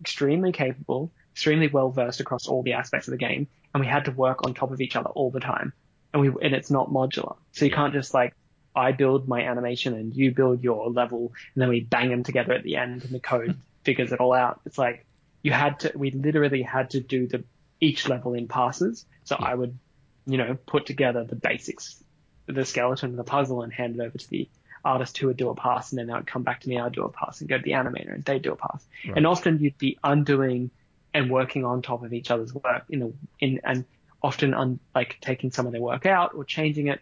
extremely 0.00 0.52
capable, 0.52 1.10
extremely 1.32 1.68
well 1.68 1.90
versed 1.90 2.20
across 2.20 2.46
all 2.46 2.62
the 2.62 2.74
aspects 2.74 3.08
of 3.08 3.12
the 3.12 3.18
game, 3.18 3.48
and 3.74 3.80
we 3.80 3.86
had 3.86 4.04
to 4.04 4.12
work 4.12 4.46
on 4.46 4.54
top 4.54 4.70
of 4.70 4.80
each 4.80 4.94
other 4.94 5.10
all 5.10 5.30
the 5.30 5.40
time. 5.40 5.72
And 6.12 6.22
we, 6.22 6.28
and 6.28 6.54
it's 6.54 6.70
not 6.70 6.90
modular. 6.90 7.36
So 7.52 7.64
you 7.64 7.70
can't 7.70 7.92
just 7.92 8.14
like, 8.14 8.34
I 8.74 8.92
build 8.92 9.26
my 9.28 9.42
animation 9.42 9.94
and 9.94 10.14
you 10.14 10.32
build 10.32 10.62
your 10.62 10.90
level, 10.90 11.32
and 11.54 11.62
then 11.62 11.68
we 11.68 11.80
bang 11.80 12.10
them 12.10 12.22
together 12.22 12.52
at 12.52 12.62
the 12.62 12.76
end 12.76 13.04
and 13.04 13.12
the 13.12 13.20
code 13.20 13.58
figures 13.84 14.12
it 14.12 14.20
all 14.20 14.32
out. 14.32 14.60
It's 14.66 14.78
like, 14.78 15.06
you 15.42 15.53
had 15.53 15.81
to, 15.81 15.92
we 15.94 16.11
literally 16.11 16.62
had 16.62 16.90
to 16.90 17.00
do 17.00 17.26
the, 17.26 17.44
each 17.81 18.09
level 18.09 18.35
in 18.35 18.48
passes. 18.48 19.05
So 19.24 19.37
I 19.38 19.55
would, 19.55 19.79
you 20.26 20.38
know, 20.38 20.57
put 20.66 20.87
together 20.87 21.24
the 21.24 21.37
basics, 21.37 22.03
the 22.46 22.64
skeleton 22.64 23.11
of 23.11 23.16
the 23.16 23.24
puzzle 23.24 23.62
and 23.62 23.72
hand 23.72 23.96
it 23.96 24.00
over 24.00 24.18
to 24.18 24.29
the 24.29 24.48
artist 24.85 25.18
who 25.18 25.29
would 25.29 25.37
do 25.37 25.50
a 25.50 25.55
pass 25.55 25.92
and 25.92 25.98
then 25.98 26.07
they 26.07 26.12
would 26.12 26.26
come 26.26 26.42
back 26.42 26.61
to 26.61 26.68
me, 26.68 26.79
I'd 26.79 26.92
do 26.92 27.05
a 27.05 27.11
pass 27.11 27.40
and 27.40 27.48
go 27.48 27.57
to 27.57 27.62
the 27.62 27.72
animator 27.72 28.14
and 28.14 28.24
they'd 28.24 28.42
do 28.42 28.53
a 28.53 28.57
pass. 28.57 28.85
Right. 29.07 29.16
And 29.16 29.26
often 29.26 29.59
you'd 29.59 29.79
be 29.79 29.98
undoing 30.03 30.70
and 31.12 31.31
working 31.31 31.64
on 31.64 31.83
top 31.83 32.05
of 32.05 32.12
each 32.12 32.31
other's 32.31 32.55
work 32.55 32.85
in 32.88 33.03
a, 33.03 33.11
in, 33.44 33.61
and 33.64 33.85
often 34.22 34.55
un, 34.55 34.79
like 34.94 35.18
taking 35.20 35.50
some 35.50 35.66
of 35.66 35.72
their 35.72 35.81
work 35.81 36.07
out 36.07 36.35
or 36.35 36.44
changing 36.44 36.88
it, 36.88 37.00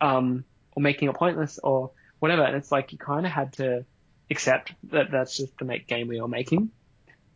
um, 0.00 0.44
or 0.72 0.82
making 0.82 1.08
it 1.08 1.14
pointless 1.14 1.58
or 1.62 1.90
whatever. 2.18 2.42
And 2.42 2.56
it's 2.56 2.72
like 2.72 2.92
you 2.92 2.98
kind 2.98 3.26
of 3.26 3.32
had 3.32 3.52
to 3.54 3.84
accept 4.30 4.72
that 4.90 5.10
that's 5.10 5.36
just 5.36 5.56
the 5.58 5.64
make 5.64 5.86
game 5.86 6.08
we 6.08 6.20
are 6.20 6.28
making. 6.28 6.70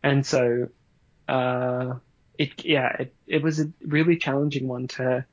And 0.03 0.25
so, 0.25 0.69
uh, 1.29 1.95
it, 2.39 2.65
yeah, 2.65 2.97
it, 3.01 3.15
it 3.27 3.43
was 3.43 3.61
a 3.61 3.71
really 3.85 4.17
challenging 4.17 4.69
one 4.69 4.89
to 4.89 5.25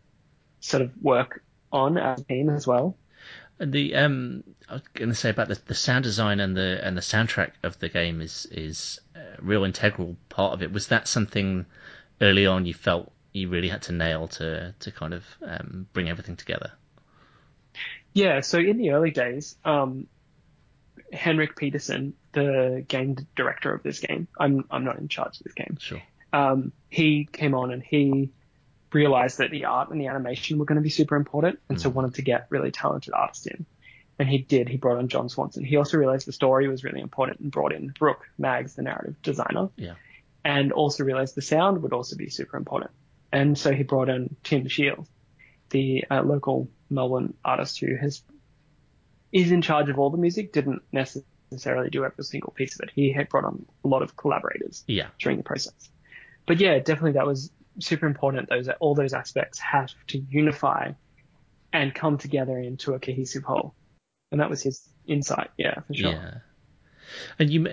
sort 0.60 0.82
of 0.82 0.92
work 1.02 1.44
on 1.72 1.98
as 1.98 2.22
a 2.22 2.24
team 2.24 2.50
as 2.50 2.66
well. 2.66 2.98
And 3.60 3.72
the 3.72 3.96
um, 3.96 4.44
I 4.68 4.74
was 4.74 4.82
going 4.94 5.10
to 5.10 5.16
say 5.16 5.30
about 5.30 5.48
the, 5.48 5.60
the 5.66 5.76
sound 5.76 6.04
design 6.04 6.40
and 6.40 6.58
the 6.58 6.80
and 6.84 6.98
the 6.98 7.02
soundtrack 7.02 7.52
of 7.64 7.80
the 7.80 7.88
game 7.88 8.20
is 8.20 8.46
is 8.52 9.00
a 9.16 9.42
real 9.42 9.64
integral 9.64 10.18
part 10.28 10.54
of 10.54 10.62
it. 10.62 10.74
Was 10.74 10.88
that 10.88 11.08
something 11.08 11.66
early 12.20 12.46
on 12.46 12.66
you 12.66 12.74
felt 12.74 13.12
you 13.32 13.48
really 13.48 13.70
had 13.70 13.84
to 13.84 13.94
nail 13.94 14.28
to 14.28 14.74
to 14.80 14.92
kind 14.92 15.14
of 15.14 15.24
um, 15.46 15.88
bring 15.94 16.10
everything 16.10 16.36
together? 16.36 16.72
Yeah, 18.14 18.42
so 18.42 18.60
in 18.60 18.78
the 18.78 18.92
early 18.92 19.12
days, 19.12 19.56
um, 19.64 20.08
Henrik 21.14 21.56
Pettersson, 21.56 22.14
the 22.34 22.84
game 22.88 23.16
director 23.36 23.74
of 23.74 23.84
this 23.84 24.00
game, 24.00 24.28
I'm 24.40 24.66
I'm 24.72 24.84
not 24.84 24.98
in 25.00 25.08
charge 25.08 25.38
of 25.40 25.44
this 25.44 25.54
game. 25.54 25.78
Sure. 25.80 26.02
Um, 26.34 26.72
he 26.90 27.28
came 27.32 27.54
on 27.56 27.72
and 27.72 27.82
he 27.84 28.32
realized 28.92 29.38
that 29.40 29.52
the 29.52 29.66
art 29.66 29.90
and 29.90 30.00
the 30.02 30.08
animation 30.08 30.58
were 30.58 30.66
going 30.66 30.78
to 30.78 30.82
be 30.82 30.90
super 30.90 31.16
important, 31.16 31.60
and 31.70 31.80
so 31.80 31.90
wanted 31.90 32.16
to 32.16 32.22
get 32.22 32.48
really 32.50 32.72
talented 32.72 33.14
artists 33.14 33.46
in. 33.46 33.66
And 34.18 34.30
he 34.30 34.38
did. 34.40 34.70
He 34.70 34.78
brought 34.78 34.98
on 34.98 35.10
John 35.10 35.28
Swanson. 35.28 35.66
He 35.66 35.76
also 35.76 35.98
realized 35.98 36.26
the 36.26 36.32
story 36.32 36.68
was 36.70 36.84
really 36.86 37.02
important 37.02 37.42
and 37.42 37.52
brought 37.52 37.74
in 37.74 37.88
Brooke 38.00 38.26
Maggs, 38.38 38.76
the 38.76 38.82
narrative 38.82 39.22
designer, 39.22 39.70
Yeah. 39.76 39.96
and 40.46 40.72
also 40.72 41.04
realized 41.04 41.36
the 41.36 41.42
sound 41.42 41.82
would 41.84 41.92
also 41.92 42.16
be 42.16 42.30
super 42.30 42.56
important. 42.56 42.92
And 43.34 43.58
so 43.58 43.74
he 43.74 43.84
brought 43.84 44.08
in 44.08 44.36
Tim 44.44 44.70
Shiel, 44.70 45.06
the 45.72 46.06
uh, 46.10 46.22
local 46.22 46.70
Melbourne 46.90 47.34
artist 47.44 47.80
who 47.82 47.98
has 47.98 48.24
is 49.36 49.52
in 49.52 49.62
charge 49.62 49.90
of 49.90 50.00
all 50.00 50.10
the 50.10 50.18
music, 50.18 50.54
didn't 50.54 50.82
necessarily 50.94 51.90
do 51.90 52.06
every 52.06 52.24
single 52.24 52.54
piece 52.54 52.76
of 52.76 52.82
it. 52.88 52.92
He 52.96 53.12
had 53.12 53.28
brought 53.28 53.44
on 53.44 53.66
a 53.84 53.88
lot 53.88 54.02
of 54.02 54.16
collaborators 54.16 54.84
Yeah. 54.88 55.08
during 55.20 55.38
the 55.38 55.44
process. 55.44 55.90
But 56.48 56.60
yeah, 56.60 56.80
definitely 56.80 57.12
that 57.14 57.28
was 57.28 57.52
super 57.80 58.08
important. 58.08 58.48
Those 58.50 58.70
all 58.80 58.96
those 58.96 59.14
aspects 59.14 59.60
have 59.60 59.92
to 60.08 60.20
unify 60.30 60.92
and 61.74 61.94
come 61.94 62.18
together 62.18 62.58
into 62.58 62.94
a 62.94 63.00
cohesive 63.00 63.44
whole. 63.44 63.76
And 64.32 64.40
that 64.40 64.50
was 64.50 64.62
his 64.64 64.88
insight. 65.06 65.50
Yeah, 65.58 65.82
for 65.82 65.94
sure. 65.94 66.12
Yeah. 66.12 66.34
And 67.38 67.50
you 67.50 67.68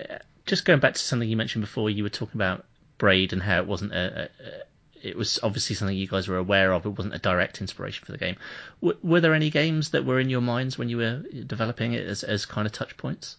just 0.45 0.65
going 0.65 0.81
back 0.81 0.95
to 0.95 0.99
something 0.99 1.29
you 1.29 1.37
mentioned 1.37 1.61
before, 1.63 1.89
you 1.89 2.03
were 2.03 2.09
talking 2.09 2.35
about 2.35 2.65
Braid 2.97 3.31
and 3.31 3.41
how 3.41 3.59
it 3.59 3.67
wasn't 3.67 3.93
a, 3.93 4.23
a, 4.23 4.23
a 4.23 4.61
it 5.03 5.17
was 5.17 5.37
obviously 5.43 5.75
something 5.75 5.95
you 5.95 6.07
guys 6.07 6.27
were 6.27 6.37
aware 6.37 6.71
of. 6.71 6.85
It 6.85 6.89
wasn't 6.89 7.13
a 7.13 7.19
direct 7.19 7.59
inspiration 7.59 8.05
for 8.05 8.13
the 8.13 8.17
game. 8.17 8.37
W- 8.81 8.97
were 9.03 9.19
there 9.19 9.33
any 9.33 9.49
games 9.49 9.89
that 9.91 10.05
were 10.05 10.19
in 10.19 10.29
your 10.29 10.41
minds 10.41 10.77
when 10.77 10.87
you 10.89 10.97
were 10.97 11.23
developing 11.45 11.93
it 11.93 12.07
as, 12.07 12.23
as 12.23 12.45
kind 12.45 12.65
of 12.65 12.71
touch 12.71 12.95
points? 12.95 13.35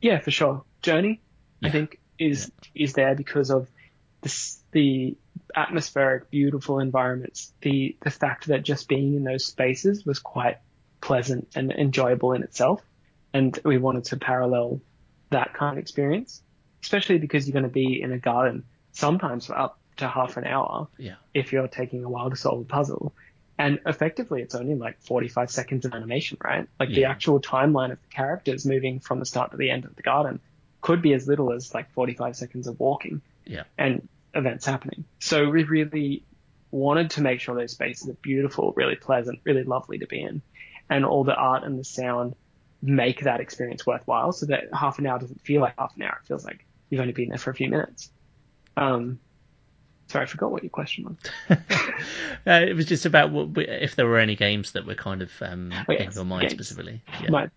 Yeah, 0.00 0.20
for 0.20 0.30
sure. 0.30 0.64
Journey, 0.82 1.20
I 1.62 1.70
think, 1.70 1.98
is 2.18 2.52
is 2.74 2.92
there 2.92 3.14
because 3.14 3.50
of 3.50 3.68
this, 4.20 4.60
the 4.70 5.16
atmospheric, 5.56 6.30
beautiful 6.30 6.78
environments. 6.78 7.52
The 7.62 7.96
the 8.02 8.10
fact 8.10 8.46
that 8.46 8.62
just 8.62 8.86
being 8.86 9.14
in 9.14 9.24
those 9.24 9.44
spaces 9.44 10.06
was 10.06 10.20
quite 10.20 10.58
pleasant 11.00 11.48
and 11.56 11.72
enjoyable 11.72 12.32
in 12.32 12.42
itself, 12.42 12.82
and 13.32 13.58
we 13.64 13.78
wanted 13.78 14.04
to 14.04 14.16
parallel 14.16 14.80
that 15.30 15.54
kind 15.54 15.76
of 15.76 15.82
experience, 15.82 16.42
especially 16.82 17.18
because 17.18 17.48
you're 17.48 17.54
going 17.54 17.64
to 17.64 17.68
be 17.68 18.00
in 18.00 18.12
a 18.12 18.18
garden 18.18 18.64
sometimes 18.92 19.46
for 19.46 19.58
up 19.58 19.80
to 19.98 20.08
half 20.08 20.36
an 20.36 20.44
hour 20.44 20.88
Yeah. 20.98 21.14
if 21.32 21.52
you're 21.52 21.68
taking 21.68 22.04
a 22.04 22.08
while 22.08 22.30
to 22.30 22.36
solve 22.36 22.60
a 22.60 22.64
puzzle. 22.64 23.14
And 23.56 23.78
effectively, 23.86 24.42
it's 24.42 24.54
only 24.56 24.74
like 24.74 25.00
45 25.02 25.50
seconds 25.50 25.84
of 25.84 25.94
animation, 25.94 26.38
right? 26.42 26.66
Like 26.80 26.88
the 26.88 27.04
actual 27.04 27.40
timeline 27.40 27.92
of 27.92 28.00
the 28.02 28.08
characters 28.08 28.66
moving 28.66 28.98
from 28.98 29.20
the 29.20 29.26
start 29.26 29.52
to 29.52 29.56
the 29.56 29.70
end 29.70 29.84
of 29.84 29.94
the 29.94 30.02
garden 30.02 30.40
could 30.80 31.00
be 31.02 31.12
as 31.14 31.28
little 31.28 31.52
as 31.52 31.72
like 31.72 31.90
45 31.92 32.34
seconds 32.36 32.66
of 32.66 32.80
walking 32.80 33.22
Yeah. 33.44 33.62
and 33.78 34.08
events 34.34 34.66
happening. 34.66 35.04
So 35.20 35.48
we 35.48 35.62
really 35.62 36.24
wanted 36.72 37.10
to 37.10 37.22
make 37.22 37.38
sure 37.40 37.54
those 37.54 37.70
spaces 37.70 38.08
are 38.08 38.14
beautiful, 38.14 38.72
really 38.76 38.96
pleasant, 38.96 39.38
really 39.44 39.62
lovely 39.62 39.98
to 39.98 40.06
be 40.08 40.20
in. 40.20 40.42
And 40.90 41.04
all 41.04 41.22
the 41.22 41.34
art 41.36 41.62
and 41.62 41.78
the 41.78 41.84
sound 41.84 42.34
make 42.82 43.20
that 43.22 43.40
experience 43.40 43.86
worthwhile 43.86 44.32
so 44.32 44.46
that 44.46 44.64
half 44.74 44.98
an 44.98 45.06
hour 45.06 45.18
doesn't 45.20 45.40
feel 45.42 45.60
like 45.60 45.74
half 45.78 45.94
an 45.96 46.02
hour. 46.02 46.18
It 46.20 46.26
feels 46.26 46.44
like 46.44 46.66
you've 46.90 47.00
only 47.00 47.12
been 47.12 47.28
there 47.28 47.38
for 47.38 47.50
a 47.50 47.54
few 47.54 47.70
minutes. 47.70 48.10
Um, 48.76 49.20
sorry, 50.08 50.24
I 50.24 50.26
forgot 50.28 50.50
what 50.52 50.62
your 50.62 50.70
question 50.70 51.04
was. 51.04 51.58
Uh, 52.46 52.60
it 52.68 52.74
was 52.76 52.84
just 52.84 53.06
about 53.06 53.30
what, 53.32 53.48
if 53.56 53.96
there 53.96 54.06
were 54.06 54.18
any 54.18 54.36
games 54.36 54.72
that 54.72 54.84
were 54.84 54.94
kind 54.94 55.22
of 55.22 55.30
um, 55.40 55.72
Oh, 55.88 55.92
in 55.94 56.12
your 56.12 56.26
mind 56.26 56.42
games. 56.42 56.52
specifically. 56.52 57.02
Yeah. 57.22 57.30
My 57.30 57.50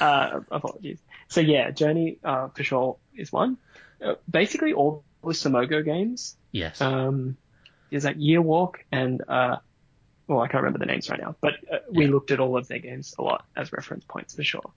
uh, 0.00 0.40
apologies. 0.50 0.98
So 1.28 1.42
yeah, 1.42 1.70
Journey 1.70 2.16
uh, 2.24 2.48
for 2.48 2.62
sure 2.64 2.96
is 3.14 3.30
one. 3.30 3.58
Uh, 4.02 4.14
basically, 4.30 4.72
all 4.72 5.04
the 5.22 5.30
Simogo 5.32 5.84
games. 5.84 6.36
yes. 6.52 6.80
Um, 6.80 7.36
is 7.90 8.04
that 8.04 8.16
Year 8.18 8.40
Walk 8.40 8.84
and 8.90 9.20
uh, 9.28 9.56
well, 10.26 10.40
I 10.40 10.46
can't 10.48 10.62
remember 10.62 10.78
the 10.78 10.86
names 10.90 11.10
right 11.10 11.20
now, 11.20 11.36
but 11.42 11.54
uh, 11.70 11.78
we 11.90 12.06
Yeah. 12.06 12.12
looked 12.12 12.30
at 12.30 12.40
all 12.40 12.56
of 12.56 12.66
their 12.68 12.78
games 12.78 13.14
a 13.18 13.22
lot 13.22 13.44
as 13.54 13.70
reference 13.72 14.04
points 14.06 14.34
for 14.34 14.44
sure. 14.44 14.70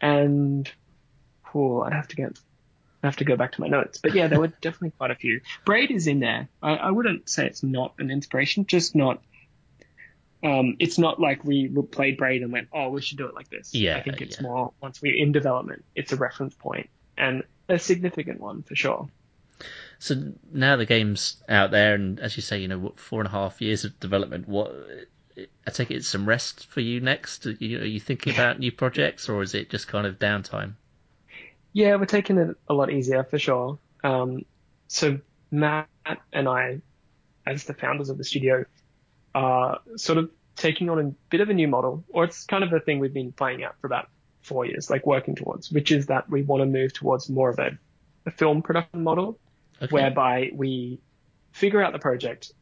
And 0.00 0.68
oh, 1.54 1.82
I'd 1.82 1.92
have 1.92 2.08
to 2.08 2.16
get. 2.16 2.36
I 3.06 3.08
have 3.08 3.16
to 3.16 3.24
go 3.24 3.36
back 3.36 3.52
to 3.52 3.60
my 3.60 3.68
notes, 3.68 3.98
but 3.98 4.14
yeah, 4.14 4.26
there 4.28 4.40
were 4.40 4.48
definitely 4.60 4.92
quite 4.98 5.10
a 5.10 5.14
few. 5.14 5.40
Braid 5.64 5.90
is 5.90 6.06
in 6.06 6.20
there. 6.20 6.48
I, 6.62 6.74
I 6.76 6.90
wouldn't 6.90 7.28
say 7.28 7.46
it's 7.46 7.62
not 7.62 7.94
an 7.98 8.10
inspiration, 8.10 8.66
just 8.66 8.94
not. 8.94 9.22
Um, 10.42 10.76
it's 10.78 10.98
not 10.98 11.18
like 11.18 11.44
we 11.44 11.68
played 11.68 12.18
Braid 12.18 12.42
and 12.42 12.52
went, 12.52 12.68
oh, 12.72 12.90
we 12.90 13.00
should 13.00 13.18
do 13.18 13.26
it 13.26 13.34
like 13.34 13.48
this. 13.48 13.74
Yeah, 13.74 13.96
I 13.96 14.02
think 14.02 14.20
it's 14.20 14.36
yeah. 14.36 14.42
more 14.42 14.72
once 14.80 15.00
we're 15.00 15.16
in 15.16 15.32
development, 15.32 15.84
it's 15.94 16.12
a 16.12 16.16
reference 16.16 16.54
point 16.54 16.90
and 17.16 17.42
a 17.68 17.78
significant 17.78 18.40
one 18.40 18.62
for 18.62 18.76
sure. 18.76 19.08
So 19.98 20.32
now 20.52 20.76
the 20.76 20.84
game's 20.84 21.42
out 21.48 21.70
there, 21.70 21.94
and 21.94 22.20
as 22.20 22.36
you 22.36 22.42
say, 22.42 22.58
you 22.58 22.68
know, 22.68 22.78
what, 22.78 23.00
four 23.00 23.20
and 23.20 23.28
a 23.28 23.30
half 23.30 23.60
years 23.62 23.84
of 23.84 23.98
development. 23.98 24.46
What 24.46 24.74
I 25.66 25.70
take 25.70 25.90
it 25.90 25.96
it's 25.96 26.08
some 26.08 26.26
rest 26.26 26.66
for 26.66 26.80
you 26.80 27.00
next. 27.00 27.46
You, 27.46 27.80
are 27.80 27.84
you 27.84 28.00
thinking 28.00 28.34
about 28.34 28.58
new 28.58 28.72
projects, 28.72 29.28
or 29.28 29.42
is 29.42 29.54
it 29.54 29.70
just 29.70 29.88
kind 29.88 30.06
of 30.06 30.18
downtime? 30.18 30.74
Yeah, 31.76 31.96
we're 31.96 32.06
taking 32.06 32.38
it 32.38 32.56
a 32.70 32.72
lot 32.72 32.90
easier 32.90 33.22
for 33.22 33.38
sure. 33.38 33.78
Um, 34.02 34.46
so 34.88 35.18
Matt 35.50 35.90
and 36.32 36.48
I, 36.48 36.80
as 37.46 37.64
the 37.64 37.74
founders 37.74 38.08
of 38.08 38.16
the 38.16 38.24
studio, 38.24 38.64
are 39.34 39.80
sort 39.96 40.16
of 40.16 40.30
taking 40.56 40.88
on 40.88 40.98
a 40.98 41.12
bit 41.28 41.42
of 41.42 41.50
a 41.50 41.52
new 41.52 41.68
model, 41.68 42.02
or 42.08 42.24
it's 42.24 42.46
kind 42.46 42.64
of 42.64 42.72
a 42.72 42.80
thing 42.80 42.98
we've 42.98 43.12
been 43.12 43.30
playing 43.30 43.62
out 43.62 43.74
for 43.78 43.88
about 43.88 44.08
four 44.40 44.64
years, 44.64 44.88
like 44.88 45.04
working 45.04 45.34
towards, 45.34 45.70
which 45.70 45.92
is 45.92 46.06
that 46.06 46.30
we 46.30 46.40
want 46.40 46.62
to 46.62 46.66
move 46.66 46.94
towards 46.94 47.28
more 47.28 47.50
of 47.50 47.58
a, 47.58 47.72
a 48.24 48.30
film 48.30 48.62
production 48.62 49.02
model, 49.02 49.38
Okay. 49.82 49.92
whereby 49.92 50.50
we 50.54 50.98
figure 51.52 51.82
out 51.82 51.92
the 51.92 51.98
project, 51.98 52.52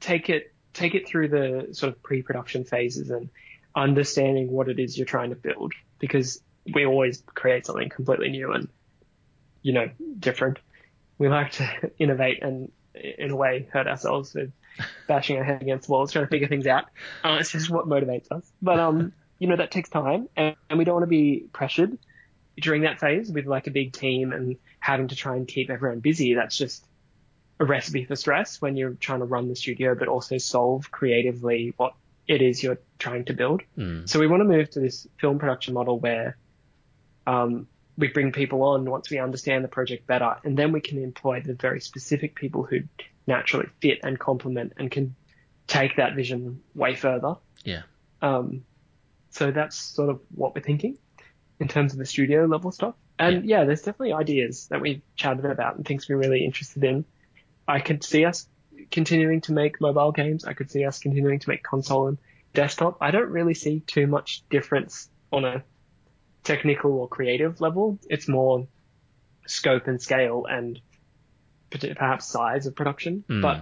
take 0.00 0.30
it 0.30 0.54
take 0.72 0.94
it 0.94 1.06
through 1.06 1.28
the 1.28 1.74
sort 1.74 1.92
of 1.92 2.02
pre-production 2.02 2.64
phases 2.64 3.10
and 3.10 3.28
understanding 3.76 4.50
what 4.50 4.70
it 4.70 4.78
is 4.78 4.96
you're 4.96 5.04
trying 5.04 5.28
to 5.28 5.36
build 5.36 5.74
because 5.98 6.40
we 6.72 6.86
always 6.86 7.22
create 7.26 7.66
something 7.66 7.88
completely 7.88 8.30
new 8.30 8.52
and 8.52 8.68
you 9.62 9.72
know 9.72 9.90
different. 10.18 10.58
We 11.18 11.28
like 11.28 11.52
to 11.52 11.90
innovate 11.98 12.42
and 12.42 12.70
in 12.94 13.30
a 13.30 13.36
way 13.36 13.68
hurt 13.70 13.86
ourselves 13.86 14.34
with 14.34 14.52
bashing 15.08 15.36
our 15.36 15.44
head 15.44 15.62
against 15.62 15.88
walls 15.88 16.12
trying 16.12 16.26
to 16.26 16.30
figure 16.30 16.48
things 16.48 16.66
out. 16.66 16.84
Uh, 17.24 17.38
it's 17.40 17.52
just 17.52 17.70
what 17.70 17.86
motivates 17.86 18.30
us. 18.30 18.50
But 18.62 18.78
um, 18.80 19.12
you 19.38 19.48
know 19.48 19.56
that 19.56 19.70
takes 19.70 19.88
time 19.88 20.28
and, 20.36 20.56
and 20.68 20.78
we 20.78 20.84
don't 20.84 20.94
want 20.94 21.04
to 21.04 21.08
be 21.08 21.46
pressured 21.52 21.98
during 22.60 22.82
that 22.82 23.00
phase 23.00 23.30
with 23.30 23.46
like 23.46 23.66
a 23.66 23.70
big 23.70 23.92
team 23.92 24.32
and 24.32 24.56
having 24.80 25.08
to 25.08 25.16
try 25.16 25.36
and 25.36 25.46
keep 25.46 25.70
everyone 25.70 26.00
busy. 26.00 26.34
That's 26.34 26.56
just 26.56 26.84
a 27.58 27.64
recipe 27.64 28.04
for 28.04 28.16
stress 28.16 28.60
when 28.60 28.76
you're 28.76 28.94
trying 28.94 29.20
to 29.20 29.26
run 29.26 29.48
the 29.48 29.56
studio, 29.56 29.94
but 29.94 30.08
also 30.08 30.38
solve 30.38 30.90
creatively 30.90 31.74
what 31.76 31.94
it 32.26 32.42
is 32.42 32.62
you're 32.62 32.78
trying 32.98 33.24
to 33.26 33.34
build. 33.34 33.62
Mm. 33.76 34.08
So 34.08 34.18
we 34.18 34.26
want 34.26 34.40
to 34.40 34.44
move 34.44 34.70
to 34.70 34.80
this 34.80 35.06
film 35.18 35.38
production 35.38 35.74
model 35.74 35.98
where 35.98 36.36
um, 37.26 37.66
we 37.96 38.08
bring 38.08 38.32
people 38.32 38.62
on 38.62 38.88
once 38.88 39.10
we 39.10 39.18
understand 39.18 39.64
the 39.64 39.68
project 39.68 40.06
better, 40.06 40.36
and 40.44 40.56
then 40.56 40.72
we 40.72 40.80
can 40.80 41.02
employ 41.02 41.42
the 41.44 41.54
very 41.54 41.80
specific 41.80 42.34
people 42.34 42.64
who 42.64 42.80
naturally 43.26 43.68
fit 43.80 44.00
and 44.02 44.18
complement 44.18 44.72
and 44.78 44.90
can 44.90 45.14
take 45.66 45.96
that 45.96 46.14
vision 46.14 46.60
way 46.74 46.94
further. 46.94 47.36
Yeah. 47.64 47.82
Um, 48.22 48.64
so 49.30 49.50
that's 49.50 49.76
sort 49.76 50.10
of 50.10 50.20
what 50.34 50.54
we're 50.54 50.62
thinking 50.62 50.98
in 51.60 51.68
terms 51.68 51.92
of 51.92 51.98
the 51.98 52.06
studio 52.06 52.46
level 52.46 52.72
stuff. 52.72 52.94
And 53.18 53.44
yeah, 53.44 53.64
there's 53.64 53.82
definitely 53.82 54.14
ideas 54.14 54.66
that 54.68 54.80
we've 54.80 55.02
chatted 55.14 55.44
about 55.44 55.76
and 55.76 55.86
things 55.86 56.08
we're 56.08 56.16
really 56.16 56.44
interested 56.44 56.82
in. 56.82 57.04
I 57.68 57.80
could 57.80 58.02
see 58.02 58.24
us 58.24 58.48
continuing 58.90 59.42
to 59.42 59.52
make 59.52 59.80
mobile 59.80 60.10
games. 60.10 60.44
I 60.44 60.54
could 60.54 60.70
see 60.70 60.84
us 60.84 60.98
continuing 60.98 61.38
to 61.38 61.48
make 61.50 61.62
console 61.62 62.08
and 62.08 62.18
desktop. 62.54 62.96
I 63.00 63.10
don't 63.10 63.30
really 63.30 63.54
see 63.54 63.80
too 63.80 64.06
much 64.06 64.42
difference 64.48 65.10
on 65.30 65.44
a 65.44 65.62
technical 66.50 66.92
or 66.98 67.08
creative 67.08 67.60
level. 67.60 67.98
It's 68.08 68.28
more 68.28 68.66
scope 69.46 69.86
and 69.86 70.00
scale 70.00 70.46
and 70.48 70.80
perhaps 71.70 72.26
size 72.26 72.66
of 72.66 72.74
production. 72.74 73.24
Mm. 73.28 73.42
But 73.42 73.60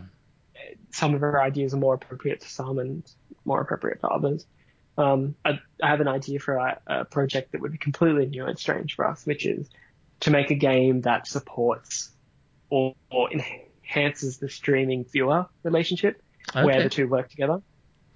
some 0.90 1.14
of 1.14 1.22
our 1.22 1.40
ideas 1.42 1.74
are 1.74 1.78
more 1.78 1.94
appropriate 1.94 2.40
to 2.40 2.48
some 2.48 2.78
and 2.78 3.02
more 3.44 3.60
appropriate 3.60 4.00
to 4.00 4.08
others. 4.08 4.46
Um, 4.96 5.36
I, 5.44 5.60
I, 5.80 5.88
have 5.88 6.00
an 6.00 6.08
idea 6.08 6.40
for 6.40 6.56
a, 6.56 6.80
a, 6.88 7.04
project 7.04 7.52
that 7.52 7.60
would 7.60 7.70
be 7.70 7.78
completely 7.78 8.26
new 8.26 8.46
and 8.46 8.58
strange 8.58 8.96
for 8.96 9.06
us, 9.06 9.24
which 9.24 9.46
is 9.46 9.68
to 10.20 10.32
make 10.32 10.50
a 10.50 10.56
game 10.56 11.02
that 11.02 11.28
supports 11.28 12.10
or, 12.68 12.96
or 13.08 13.30
enhances 13.30 14.38
the 14.38 14.48
streaming 14.48 15.04
viewer 15.04 15.46
relationship, 15.62 16.20
Okay. 16.50 16.64
where 16.64 16.82
the 16.82 16.88
two 16.88 17.06
work 17.06 17.28
together, 17.28 17.62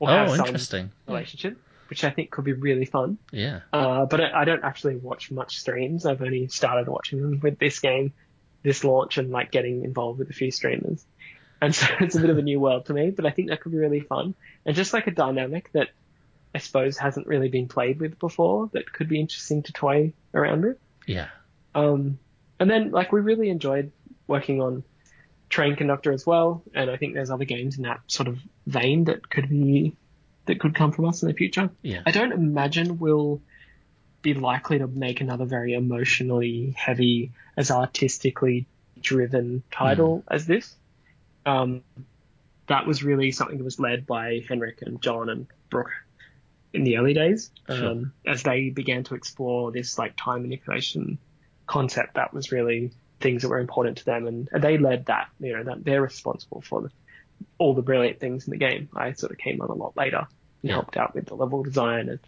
or 0.01 0.11
Oh, 0.11 0.13
have 0.13 0.31
some 0.31 0.47
interesting. 0.47 0.91
relationship, 1.07 1.57
which 1.93 2.05
I 2.05 2.11
think 2.11 2.31
could 2.31 2.47
be 2.47 2.55
really 2.55 2.87
fun. 2.87 3.19
Yeah. 3.33 3.61
Uh, 3.71 4.07
but 4.07 4.19
I, 4.19 4.41
I 4.41 4.45
don't 4.47 4.65
actually 4.65 4.97
watch 4.97 5.31
much 5.31 5.59
streams. 5.59 6.07
I've 6.07 6.23
only 6.23 6.49
started 6.49 6.89
watching 6.89 7.21
them 7.21 7.39
with 7.41 7.59
this 7.59 7.81
game, 7.81 8.15
this 8.63 8.83
launch, 8.83 9.19
and 9.19 9.31
like 9.31 9.51
getting 9.51 9.85
involved 9.85 10.19
with 10.19 10.31
a 10.31 10.33
few 10.33 10.51
streamers. 10.51 11.05
And 11.61 11.75
so 11.75 11.87
it's 12.01 12.17
a 12.17 12.21
bit 12.23 12.31
of 12.31 12.39
a 12.39 12.43
new 12.43 12.59
world 12.59 12.87
to 12.87 12.95
me, 12.95 13.11
but 13.11 13.27
I 13.27 13.31
think 13.31 13.51
that 13.51 13.61
could 13.61 13.73
be 13.73 13.79
really 13.79 14.01
fun. 14.01 14.35
And 14.65 14.75
just 14.75 14.95
like 14.95 15.07
a 15.07 15.11
dynamic 15.11 15.71
that 15.73 15.89
I 16.55 16.61
suppose 16.61 16.97
hasn't 16.97 17.27
really 17.27 17.51
been 17.51 17.69
played 17.69 18.01
with 18.01 18.19
before 18.19 18.71
that 18.73 18.91
could 18.91 19.11
be 19.11 19.21
interesting 19.21 19.63
to 19.65 19.73
toy 19.75 20.15
around 20.33 20.65
with. 20.65 20.79
Yeah. 21.07 21.29
Um, 21.75 22.19
and 22.59 22.71
then 22.71 22.91
like 22.91 23.13
we 23.13 23.21
really 23.21 23.51
enjoyed 23.51 23.93
working 24.27 24.63
on 24.63 24.83
Train 25.51 25.77
Conductor 25.77 26.11
as 26.11 26.25
well, 26.25 26.63
and 26.73 26.91
I 26.91 26.97
think 26.97 27.13
there's 27.13 27.31
other 27.31 27.45
games 27.45 27.77
in 27.77 27.83
that 27.83 28.01
sort 28.07 28.29
of 28.29 28.39
vein 28.67 29.05
that 29.05 29.29
could 29.29 29.51
be 29.51 29.95
that 30.47 30.61
could 30.61 30.75
come 30.75 30.93
from 30.93 31.07
us 31.07 31.23
in 31.23 31.29
the 31.29 31.35
future. 31.35 31.71
Yeah. 31.83 32.03
I 32.05 32.11
don't 32.11 32.33
imagine 32.33 32.99
we'll 32.99 33.41
be 34.23 34.35
likely 34.35 34.79
to 34.79 34.87
make 34.87 35.21
another 35.21 35.45
very 35.45 35.75
emotionally 35.75 36.75
heavy, 36.77 37.33
as 37.57 37.71
artistically 37.71 38.67
driven 39.01 39.63
title 39.73 40.23
as 40.29 40.47
this. 40.47 40.75
Um, 41.45 41.83
that 42.69 42.87
was 42.87 43.03
really 43.03 43.33
something 43.33 43.59
that 43.59 43.65
was 43.65 43.81
led 43.81 44.07
by 44.07 44.45
Henrik 44.49 44.83
and 44.83 45.03
John 45.03 45.29
and 45.29 45.47
Brooke 45.71 45.91
in 46.73 46.85
the 46.85 46.97
early 46.99 47.13
days, 47.15 47.51
Sure. 47.69 47.87
um, 47.89 48.13
as 48.27 48.43
they 48.45 48.71
began 48.71 49.05
to 49.05 49.15
explore 49.15 49.73
this 49.73 49.99
like 49.99 50.15
time 50.17 50.43
manipulation 50.43 51.19
concept. 51.67 52.15
That 52.15 52.33
was 52.33 52.53
really 52.53 52.93
things 53.21 53.43
that 53.43 53.49
were 53.49 53.59
important 53.59 53.99
to 53.99 54.05
them, 54.05 54.27
and, 54.27 54.49
and 54.53 54.63
they 54.63 54.79
led 54.79 55.07
that. 55.07 55.29
You 55.41 55.57
know, 55.57 55.65
that 55.65 55.85
they're 55.85 56.01
responsible 56.01 56.61
for 56.61 56.83
the, 56.83 56.91
all 57.59 57.75
the 57.75 57.83
brilliant 57.83 58.21
things 58.21 58.47
in 58.47 58.51
the 58.53 58.57
game. 58.59 58.89
I 58.95 59.13
sort 59.13 59.33
of 59.33 59.39
came 59.39 59.61
on 59.61 59.71
a 59.71 59.75
lot 59.75 59.97
later 59.97 60.19
and 60.19 60.27
Yeah. 60.71 60.73
helped 60.75 60.97
out 60.97 61.15
with 61.15 61.27
the 61.27 61.35
level 61.35 61.63
design, 61.63 62.09
and 62.09 62.19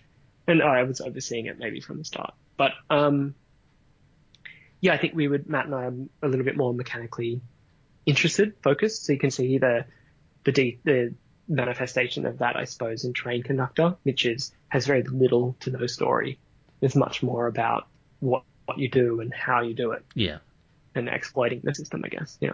and 0.46 0.62
I 0.62 0.82
was 0.82 1.00
overseeing 1.00 1.46
it 1.46 1.58
maybe 1.58 1.80
from 1.80 1.98
the 1.98 2.04
start. 2.04 2.34
But 2.56 2.72
um, 2.90 3.34
yeah, 4.80 4.92
I 4.94 4.98
think 4.98 5.14
we 5.14 5.28
would 5.28 5.48
Matt 5.48 5.66
and 5.66 5.74
I 5.74 5.84
are 5.84 5.94
a 6.22 6.28
little 6.28 6.44
bit 6.44 6.56
more 6.56 6.74
mechanically 6.74 7.40
interested, 8.06 8.54
focused. 8.62 9.06
So 9.06 9.12
you 9.12 9.18
can 9.18 9.30
see 9.30 9.58
the 9.58 9.84
the 10.44 10.52
de- 10.52 10.78
the 10.84 11.14
manifestation 11.48 12.26
of 12.26 12.38
that, 12.38 12.56
I 12.56 12.64
suppose, 12.64 13.04
in 13.04 13.12
Train 13.12 13.42
Conductor, 13.42 13.96
which 14.02 14.26
is 14.26 14.52
has 14.68 14.86
very 14.86 15.02
little 15.02 15.56
to 15.60 15.70
no 15.70 15.86
story. 15.86 16.38
It's 16.80 16.96
much 16.96 17.22
more 17.22 17.46
about 17.46 17.86
what 18.20 18.42
what 18.66 18.78
you 18.78 18.88
do 18.88 19.20
and 19.20 19.32
how 19.32 19.60
you 19.62 19.74
do 19.74 19.92
it 19.92 20.04
Yeah. 20.14 20.38
and 20.94 21.08
exploiting 21.08 21.60
the 21.62 21.74
system, 21.74 22.02
I 22.04 22.08
guess. 22.08 22.38
Yeah. 22.40 22.52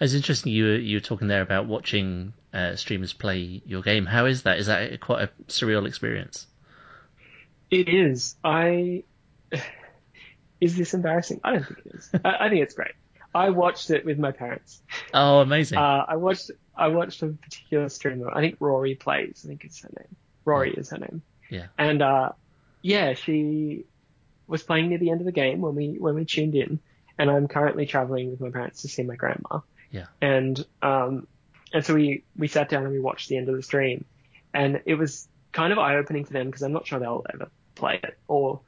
It's 0.00 0.14
interesting 0.14 0.52
you 0.52 0.64
were, 0.64 0.76
you 0.76 0.96
were 0.96 1.00
talking 1.00 1.28
there 1.28 1.42
about 1.42 1.66
watching 1.66 2.32
uh, 2.52 2.76
streamers 2.76 3.12
play 3.12 3.62
your 3.64 3.82
game. 3.82 4.06
How 4.06 4.26
is 4.26 4.42
that? 4.42 4.58
Is 4.58 4.66
that 4.66 5.00
quite 5.00 5.22
a 5.22 5.30
surreal 5.48 5.86
experience? 5.86 6.46
It 7.70 7.88
is. 7.88 8.36
I 8.44 9.04
is 10.60 10.76
this 10.76 10.94
embarrassing? 10.94 11.40
I 11.44 11.52
don't 11.52 11.66
think 11.66 11.78
it 11.86 11.94
is. 11.94 12.10
I, 12.24 12.46
I 12.46 12.48
think 12.48 12.62
it's 12.62 12.74
great. 12.74 12.92
I 13.34 13.50
watched 13.50 13.90
it 13.90 14.04
with 14.04 14.18
my 14.18 14.32
parents. 14.32 14.80
Oh, 15.12 15.40
amazing. 15.40 15.78
Uh, 15.78 16.04
I 16.08 16.16
watched 16.16 16.50
I 16.76 16.88
watched 16.88 17.22
a 17.22 17.28
particular 17.28 17.88
streamer. 17.88 18.30
I 18.34 18.40
think 18.40 18.56
Rory 18.60 18.94
plays. 18.94 19.42
I 19.44 19.48
think 19.48 19.64
it's 19.64 19.82
her 19.82 19.90
name. 19.96 20.16
Rory 20.44 20.72
is 20.72 20.90
her 20.90 20.98
name. 20.98 21.22
Yeah. 21.50 21.66
And 21.76 22.02
uh, 22.02 22.32
yeah, 22.82 23.14
she 23.14 23.84
was 24.46 24.62
playing 24.62 24.88
near 24.88 24.98
the 24.98 25.10
end 25.10 25.20
of 25.20 25.26
the 25.26 25.32
game 25.32 25.60
when 25.60 25.74
we 25.74 25.96
when 25.98 26.14
we 26.14 26.24
tuned 26.24 26.54
in. 26.54 26.80
And 27.18 27.30
I'm 27.30 27.48
currently 27.48 27.84
traveling 27.84 28.30
with 28.30 28.40
my 28.40 28.50
parents 28.50 28.82
to 28.82 28.88
see 28.88 29.02
my 29.02 29.16
grandma. 29.16 29.60
Yeah. 29.90 30.06
And 30.20 30.64
um, 30.82 31.26
and 31.72 31.84
so 31.84 31.94
we 31.94 32.24
we 32.36 32.48
sat 32.48 32.68
down 32.68 32.84
and 32.84 32.92
we 32.92 33.00
watched 33.00 33.28
the 33.28 33.36
end 33.36 33.48
of 33.48 33.56
the 33.56 33.62
stream, 33.62 34.04
and 34.54 34.82
it 34.84 34.94
was 34.94 35.28
kind 35.52 35.72
of 35.72 35.78
eye 35.78 35.96
opening 35.96 36.24
for 36.24 36.32
them 36.32 36.46
because 36.46 36.62
I'm 36.62 36.72
not 36.72 36.86
sure 36.86 36.98
they'll 36.98 37.24
ever 37.32 37.50
play 37.74 38.00
it, 38.02 38.18
or 38.26 38.60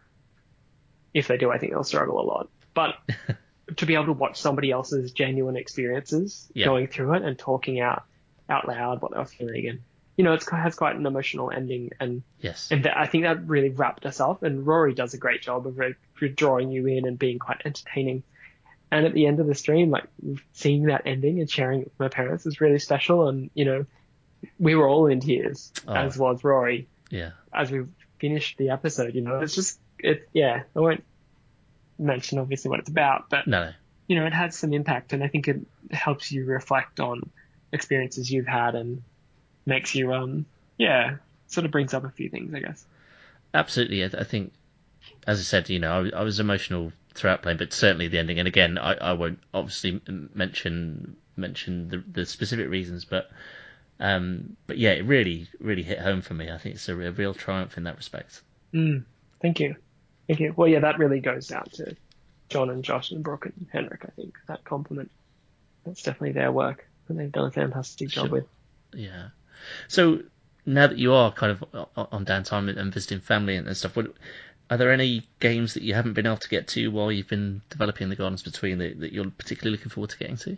if 1.12 1.28
they 1.28 1.36
do, 1.36 1.50
I 1.50 1.58
think 1.58 1.72
they'll 1.72 1.84
struggle 1.84 2.20
a 2.20 2.24
lot. 2.26 2.48
But 2.74 2.94
to 3.76 3.86
be 3.86 3.94
able 3.94 4.06
to 4.06 4.12
watch 4.12 4.40
somebody 4.40 4.70
else's 4.70 5.12
genuine 5.12 5.56
experiences 5.56 6.48
Yeah. 6.54 6.66
going 6.66 6.86
through 6.88 7.14
it 7.14 7.22
and 7.22 7.38
talking 7.38 7.80
out 7.80 8.04
out 8.48 8.66
loud 8.66 9.00
what 9.02 9.12
they 9.12 9.18
were 9.18 9.24
feeling, 9.24 9.68
and 9.68 9.80
you 10.16 10.24
know, 10.24 10.34
it's 10.34 10.48
has 10.50 10.74
quite 10.74 10.96
an 10.96 11.06
emotional 11.06 11.50
ending, 11.50 11.92
and 11.98 12.22
yes. 12.40 12.68
and 12.70 12.84
that, 12.84 12.98
I 12.98 13.06
think 13.06 13.24
that 13.24 13.46
really 13.46 13.70
wrapped 13.70 14.04
us 14.04 14.20
up. 14.20 14.42
And 14.42 14.66
Rory 14.66 14.92
does 14.92 15.14
a 15.14 15.18
great 15.18 15.40
job 15.40 15.66
of 15.66 15.80
uh, 15.80 15.90
drawing 16.34 16.70
you 16.70 16.86
in 16.86 17.06
and 17.06 17.18
being 17.18 17.38
quite 17.38 17.62
entertaining. 17.64 18.22
And 18.92 19.06
at 19.06 19.14
the 19.14 19.26
end 19.26 19.38
of 19.40 19.46
the 19.46 19.54
stream, 19.54 19.90
like 19.90 20.04
seeing 20.52 20.84
that 20.86 21.02
ending 21.06 21.38
and 21.40 21.48
sharing 21.48 21.82
it 21.82 21.84
with 21.86 21.98
my 22.00 22.08
parents 22.08 22.44
was 22.44 22.60
really 22.60 22.78
special. 22.80 23.28
And 23.28 23.50
you 23.54 23.64
know, 23.64 23.86
we 24.58 24.74
were 24.74 24.88
all 24.88 25.06
in 25.06 25.20
tears, 25.20 25.72
Oh. 25.86 25.94
as 25.94 26.16
was 26.18 26.42
Rory, 26.42 26.88
Yeah. 27.10 27.30
as 27.52 27.70
we 27.70 27.84
finished 28.18 28.58
the 28.58 28.70
episode. 28.70 29.14
You 29.14 29.20
know, 29.20 29.38
it's 29.40 29.54
just 29.54 29.78
it. 29.98 30.28
Yeah, 30.32 30.62
I 30.74 30.80
won't 30.80 31.04
mention 31.98 32.38
obviously 32.38 32.70
what 32.70 32.80
it's 32.80 32.88
about, 32.88 33.28
but 33.30 33.46
No, 33.46 33.66
no. 33.66 33.72
you 34.08 34.16
know, 34.16 34.26
it 34.26 34.32
has 34.32 34.56
some 34.56 34.72
impact, 34.72 35.12
and 35.12 35.22
I 35.22 35.28
think 35.28 35.46
it 35.48 35.60
helps 35.92 36.32
you 36.32 36.44
reflect 36.46 36.98
on 37.00 37.30
experiences 37.72 38.30
you've 38.30 38.46
had 38.48 38.74
and 38.74 39.02
makes 39.66 39.94
you, 39.94 40.12
um, 40.12 40.46
yeah, 40.78 41.16
sort 41.46 41.64
of 41.66 41.70
brings 41.70 41.94
up 41.94 42.04
a 42.04 42.10
few 42.10 42.28
things, 42.28 42.52
I 42.54 42.60
guess. 42.60 42.84
Absolutely. 43.54 44.02
I, 44.02 44.06
I 44.18 44.24
think, 44.24 44.52
as 45.26 45.38
I 45.38 45.42
said, 45.42 45.68
you 45.68 45.78
know, 45.78 46.10
I, 46.12 46.20
I 46.20 46.22
was 46.24 46.40
emotional 46.40 46.92
throughout 47.14 47.42
playing, 47.42 47.58
but 47.58 47.72
certainly 47.72 48.08
the 48.08 48.18
ending. 48.18 48.38
And 48.38 48.48
again, 48.48 48.78
I, 48.78 48.94
I 48.94 49.12
won't 49.12 49.40
obviously 49.52 50.00
mention 50.34 51.16
mention 51.36 51.88
the, 51.88 52.04
the 52.10 52.26
specific 52.26 52.68
reasons, 52.68 53.04
but 53.04 53.30
um, 53.98 54.56
but 54.66 54.78
yeah, 54.78 54.90
it 54.90 55.04
really 55.04 55.48
really 55.58 55.82
hit 55.82 55.98
home 55.98 56.22
for 56.22 56.34
me. 56.34 56.50
I 56.50 56.58
think 56.58 56.76
it's 56.76 56.88
a 56.88 56.96
real, 56.96 57.12
real 57.12 57.34
triumph 57.34 57.76
in 57.76 57.84
that 57.84 57.96
respect. 57.96 58.42
Mm, 58.72 59.04
thank 59.40 59.60
you. 59.60 59.76
Thank 60.26 60.40
you. 60.40 60.54
Well, 60.56 60.68
yeah, 60.68 60.80
that 60.80 60.98
really 60.98 61.20
goes 61.20 61.50
out 61.50 61.72
to 61.74 61.96
John 62.48 62.70
and 62.70 62.84
Josh 62.84 63.10
and 63.10 63.22
Brooke 63.22 63.46
and 63.46 63.66
Henrik, 63.72 64.04
I 64.04 64.10
think, 64.10 64.36
that 64.46 64.64
compliment. 64.64 65.10
That's 65.84 66.02
definitely 66.02 66.32
their 66.32 66.52
work, 66.52 66.86
and 67.08 67.18
they've 67.18 67.32
done 67.32 67.46
a 67.46 67.50
fantastic 67.50 68.10
job 68.10 68.30
with. 68.30 68.46
Yeah. 68.92 69.28
So 69.88 70.20
now 70.66 70.86
that 70.86 70.98
you 70.98 71.12
are 71.12 71.32
kind 71.32 71.52
of 71.52 71.88
on 71.96 72.24
downtime 72.24 72.76
and 72.76 72.92
visiting 72.92 73.20
family 73.20 73.56
and 73.56 73.76
stuff, 73.76 73.96
what, 73.96 74.12
are 74.70 74.76
there 74.76 74.92
any 74.92 75.26
games 75.40 75.74
that 75.74 75.82
you 75.82 75.94
haven't 75.94 76.12
been 76.12 76.26
able 76.26 76.36
to 76.36 76.48
get 76.48 76.68
to 76.68 76.88
while 76.88 77.10
you've 77.10 77.28
been 77.28 77.60
developing 77.70 78.08
the 78.08 78.16
Gardens 78.16 78.42
Between 78.42 78.78
that, 78.78 79.00
that 79.00 79.12
you're 79.12 79.28
particularly 79.30 79.76
looking 79.76 79.90
forward 79.90 80.10
to 80.10 80.18
getting 80.18 80.36
to? 80.38 80.56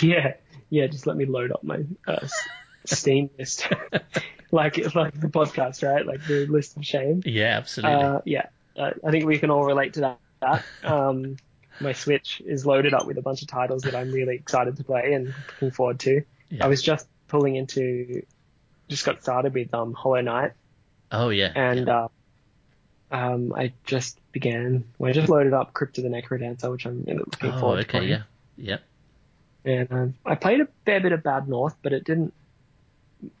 Yeah, 0.00 0.34
yeah, 0.68 0.86
just 0.86 1.06
let 1.06 1.16
me 1.16 1.24
load 1.24 1.50
up 1.50 1.64
my 1.64 1.84
uh, 2.06 2.26
Steam 2.84 3.30
list. 3.38 3.68
like 4.50 4.94
like 4.94 5.18
the 5.18 5.28
podcast, 5.28 5.82
right? 5.82 6.04
Like 6.04 6.26
the 6.26 6.46
list 6.46 6.76
of 6.76 6.84
shame. 6.84 7.22
Yeah, 7.24 7.56
absolutely. 7.56 8.02
Uh, 8.02 8.20
yeah, 8.24 8.46
uh, 8.76 8.90
I 9.04 9.10
think 9.10 9.24
we 9.24 9.38
can 9.38 9.50
all 9.50 9.64
relate 9.64 9.94
to 9.94 10.00
that. 10.00 10.18
that. 10.40 10.64
Um, 10.84 11.36
my 11.80 11.92
Switch 11.92 12.42
is 12.44 12.66
loaded 12.66 12.94
up 12.94 13.06
with 13.06 13.18
a 13.18 13.22
bunch 13.22 13.42
of 13.42 13.48
titles 13.48 13.82
that 13.82 13.94
I'm 13.94 14.12
really 14.12 14.36
excited 14.36 14.76
to 14.76 14.84
play 14.84 15.14
and 15.14 15.34
looking 15.54 15.70
forward 15.70 15.98
to. 16.00 16.22
Yeah. 16.50 16.64
I 16.64 16.68
was 16.68 16.82
just 16.82 17.08
pulling 17.26 17.56
into, 17.56 18.24
just 18.88 19.04
got 19.04 19.22
started 19.22 19.54
with 19.54 19.72
um, 19.74 19.92
Hollow 19.92 20.20
Knight, 20.20 20.52
oh 21.10 21.30
yeah. 21.30 21.52
and 21.54 21.86
yeah. 21.86 22.04
uh, 22.04 22.08
um, 23.14 23.52
I 23.54 23.72
just 23.84 24.18
began. 24.32 24.84
Well, 24.98 25.10
I 25.10 25.12
just 25.12 25.28
loaded 25.28 25.52
up 25.52 25.72
Crypt 25.72 25.98
of 25.98 26.04
the 26.04 26.10
Necrodancer, 26.10 26.70
which 26.70 26.84
I'm 26.86 27.04
really 27.06 27.18
looking 27.18 27.52
oh 27.52 27.60
forward 27.60 27.88
to 27.88 27.96
okay, 27.98 28.06
yeah, 28.06 28.22
yeah. 28.56 28.78
And 29.64 29.90
um, 29.92 30.14
I 30.26 30.34
played 30.34 30.60
a 30.60 30.68
fair 30.84 31.00
bit 31.00 31.12
of 31.12 31.22
Bad 31.22 31.48
North, 31.48 31.76
but 31.82 31.92
it 31.92 32.04
didn't 32.04 32.34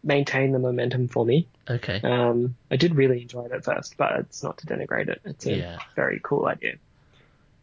maintain 0.02 0.52
the 0.52 0.58
momentum 0.58 1.08
for 1.08 1.26
me. 1.26 1.46
Okay. 1.68 2.00
Um, 2.02 2.56
I 2.70 2.76
did 2.76 2.94
really 2.94 3.20
enjoy 3.22 3.44
it 3.46 3.52
at 3.52 3.64
first, 3.64 3.96
but 3.98 4.12
it's 4.20 4.42
not 4.42 4.56
to 4.58 4.66
denigrate 4.66 5.08
it. 5.08 5.20
It's 5.24 5.44
a 5.46 5.56
Yeah. 5.56 5.78
very 5.96 6.20
cool 6.22 6.46
idea. 6.46 6.76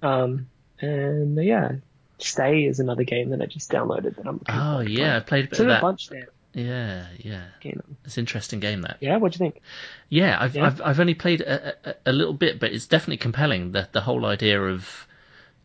Um, 0.04 0.48
and 0.80 1.44
yeah, 1.44 1.72
Stay 2.20 2.66
is 2.66 2.80
another 2.80 3.04
game 3.04 3.30
that 3.32 3.42
I 3.42 3.46
just 3.48 3.72
downloaded 3.72 4.16
that 4.18 4.28
I'm. 4.28 4.34
looking 4.38 4.56
Oh 4.56 4.80
yeah, 4.82 5.18
I 5.18 5.20
played 5.22 5.46
a 5.46 5.48
bit 5.48 5.56
So 5.58 5.64
of 5.64 5.70
that. 5.70 5.82
bunch 5.82 6.10
there. 6.10 6.28
Yeah, 6.54 7.06
yeah. 7.18 7.44
You 7.62 7.74
know. 7.76 7.96
It's 8.04 8.18
an 8.18 8.22
interesting 8.22 8.60
game 8.60 8.82
that. 8.82 8.98
Yeah, 9.00 9.18
what 9.18 9.32
do 9.32 9.36
you 9.36 9.40
think? 9.52 9.62
Yeah, 10.10 10.38
I've 10.40 10.56
Yeah. 10.56 10.66
I've 10.66 10.82
I've 10.82 11.00
only 11.00 11.14
played 11.14 11.42
a, 11.42 11.76
a, 11.90 11.96
a 12.08 12.12
little 12.12 12.34
bit, 12.34 12.60
but 12.60 12.74
it's 12.74 12.88
definitely 12.88 13.18
compelling. 13.18 13.72
The 13.72 13.88
the 13.92 14.02
whole 14.02 14.26
idea 14.26 14.62
of, 14.62 15.08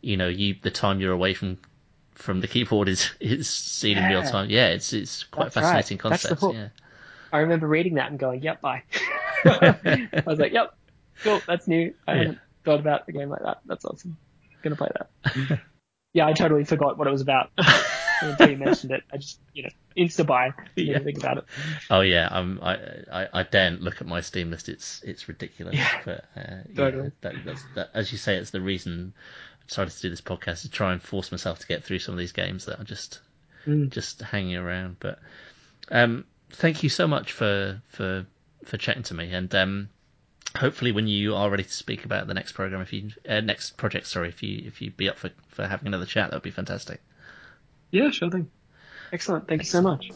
you 0.01 0.16
know, 0.16 0.29
you 0.29 0.55
the 0.62 0.70
time 0.70 1.01
you're 1.01 1.12
away 1.12 1.35
from 1.35 1.59
from 2.14 2.40
the 2.40 2.46
keyboard 2.49 2.88
is 2.88 3.11
is 3.20 3.51
seen 3.51 3.99
in 3.99 4.05
real 4.09 4.22
time. 4.22 4.49
Yeah, 4.51 4.68
it's 4.68 4.92
it's 4.92 5.25
quite 5.25 5.49
a 5.49 5.51
That's 5.51 5.57
right. 5.57 5.62
fascinating 5.62 5.96
the 5.99 6.03
concept. 6.03 6.40
hook. 6.40 6.55
Yeah. 6.55 6.68
I 7.33 7.38
remember 7.40 7.66
reading 7.66 7.94
that 7.94 8.11
and 8.11 8.18
going, 8.18 8.40
"Yep, 8.42 8.61
bye." 8.61 8.83
I 9.44 10.22
was 10.25 10.38
like, 10.38 10.53
"Yep, 10.53 10.75
cool, 11.25 11.42
that's 11.46 11.66
new. 11.66 11.92
I 12.07 12.12
Yeah. 12.12 12.18
haven't 12.18 12.38
thought 12.64 12.81
about 12.81 13.09
a 13.09 13.12
game 13.12 13.29
like 13.29 13.42
that. 13.42 13.59
That's 13.66 13.85
awesome. 13.85 14.16
Gonna 14.62 14.77
play 14.77 14.90
that." 14.96 15.61
yeah, 16.17 16.27
I 16.27 16.33
totally 16.33 16.65
forgot 16.65 16.97
what 16.97 17.07
it 17.07 17.11
was 17.11 17.21
about 17.21 17.51
until 18.23 18.51
you 18.51 18.57
mentioned 18.57 18.93
it. 18.93 19.03
I 19.13 19.19
just, 19.19 19.39
you 19.53 19.65
know, 19.65 19.69
insta 19.97 20.27
buy. 20.27 20.55
Yeah. 20.75 20.99
think 21.01 21.19
about 21.19 21.39
it. 21.39 21.45
Oh 21.91 22.01
yeah, 22.01 22.27
um, 22.31 22.59
I, 22.63 22.77
I 23.13 23.29
I 23.33 23.43
daren't 23.43 23.83
look 23.83 24.01
at 24.01 24.07
my 24.07 24.23
Steam 24.23 24.51
list. 24.51 24.71
It's 24.71 25.03
it's 25.05 25.29
ridiculous. 25.29 25.75
Yeah. 25.75 26.01
But 26.07 26.25
uh, 26.35 26.41
yeah, 26.73 27.09
that, 27.21 27.35
that's, 27.45 27.63
that, 27.75 27.91
as 27.93 28.13
you 28.13 28.19
say, 28.19 28.37
it's 28.37 28.51
the 28.51 28.63
reason 28.63 29.13
I 29.63 29.67
decided 29.69 29.93
to 29.93 30.01
do 30.03 30.09
this 30.11 30.23
podcast 30.23 30.63
to 30.63 30.71
try 30.71 30.93
and 30.93 31.03
force 31.03 31.31
myself 31.31 31.59
to 31.59 31.67
get 31.67 31.85
through 31.85 31.99
some 31.99 32.15
of 32.15 32.19
these 32.19 32.33
games 32.33 32.65
that 32.65 32.81
are 32.81 32.85
just 32.85 33.21
Mm. 33.67 33.91
just 33.91 34.23
hanging 34.23 34.55
around. 34.57 34.97
But 35.01 35.19
um, 35.91 36.25
thank 36.53 36.85
you 36.85 36.89
so 36.89 37.09
much 37.09 37.33
for 37.33 37.83
for 37.89 38.25
for 38.65 38.77
chatting 38.77 39.03
to 39.05 39.15
me, 39.15 39.33
and 39.33 39.53
um, 39.57 39.89
hopefully 40.57 40.92
when 40.92 41.07
you 41.07 41.35
are 41.35 41.51
ready 41.51 41.62
to 41.64 41.73
speak 41.73 42.05
about 42.05 42.27
the 42.27 42.35
next 42.35 42.53
program, 42.53 42.81
if 42.81 42.92
you 42.92 43.11
uh, 43.29 43.40
next 43.40 43.77
project, 43.77 44.07
sorry, 44.07 44.29
if 44.29 44.42
you 44.42 44.62
if 44.66 44.81
you 44.83 44.90
be 44.90 45.09
up 45.09 45.19
for 45.19 45.31
for 45.49 45.66
having 45.66 45.87
another 45.87 46.07
chat, 46.07 46.31
that 46.31 46.37
would 46.37 46.42
be 46.42 46.51
fantastic. 46.51 47.01
Yeah, 47.90 48.11
sure 48.11 48.31
thing. 48.31 48.51
Excellent. 49.12 49.49
Thank 49.49 49.62
you 49.62 49.69
so 49.69 49.81
much. 49.81 50.11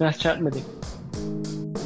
Nice 0.00 0.18
chatting 0.18 0.44
with 0.44 0.56
you. 0.56 1.83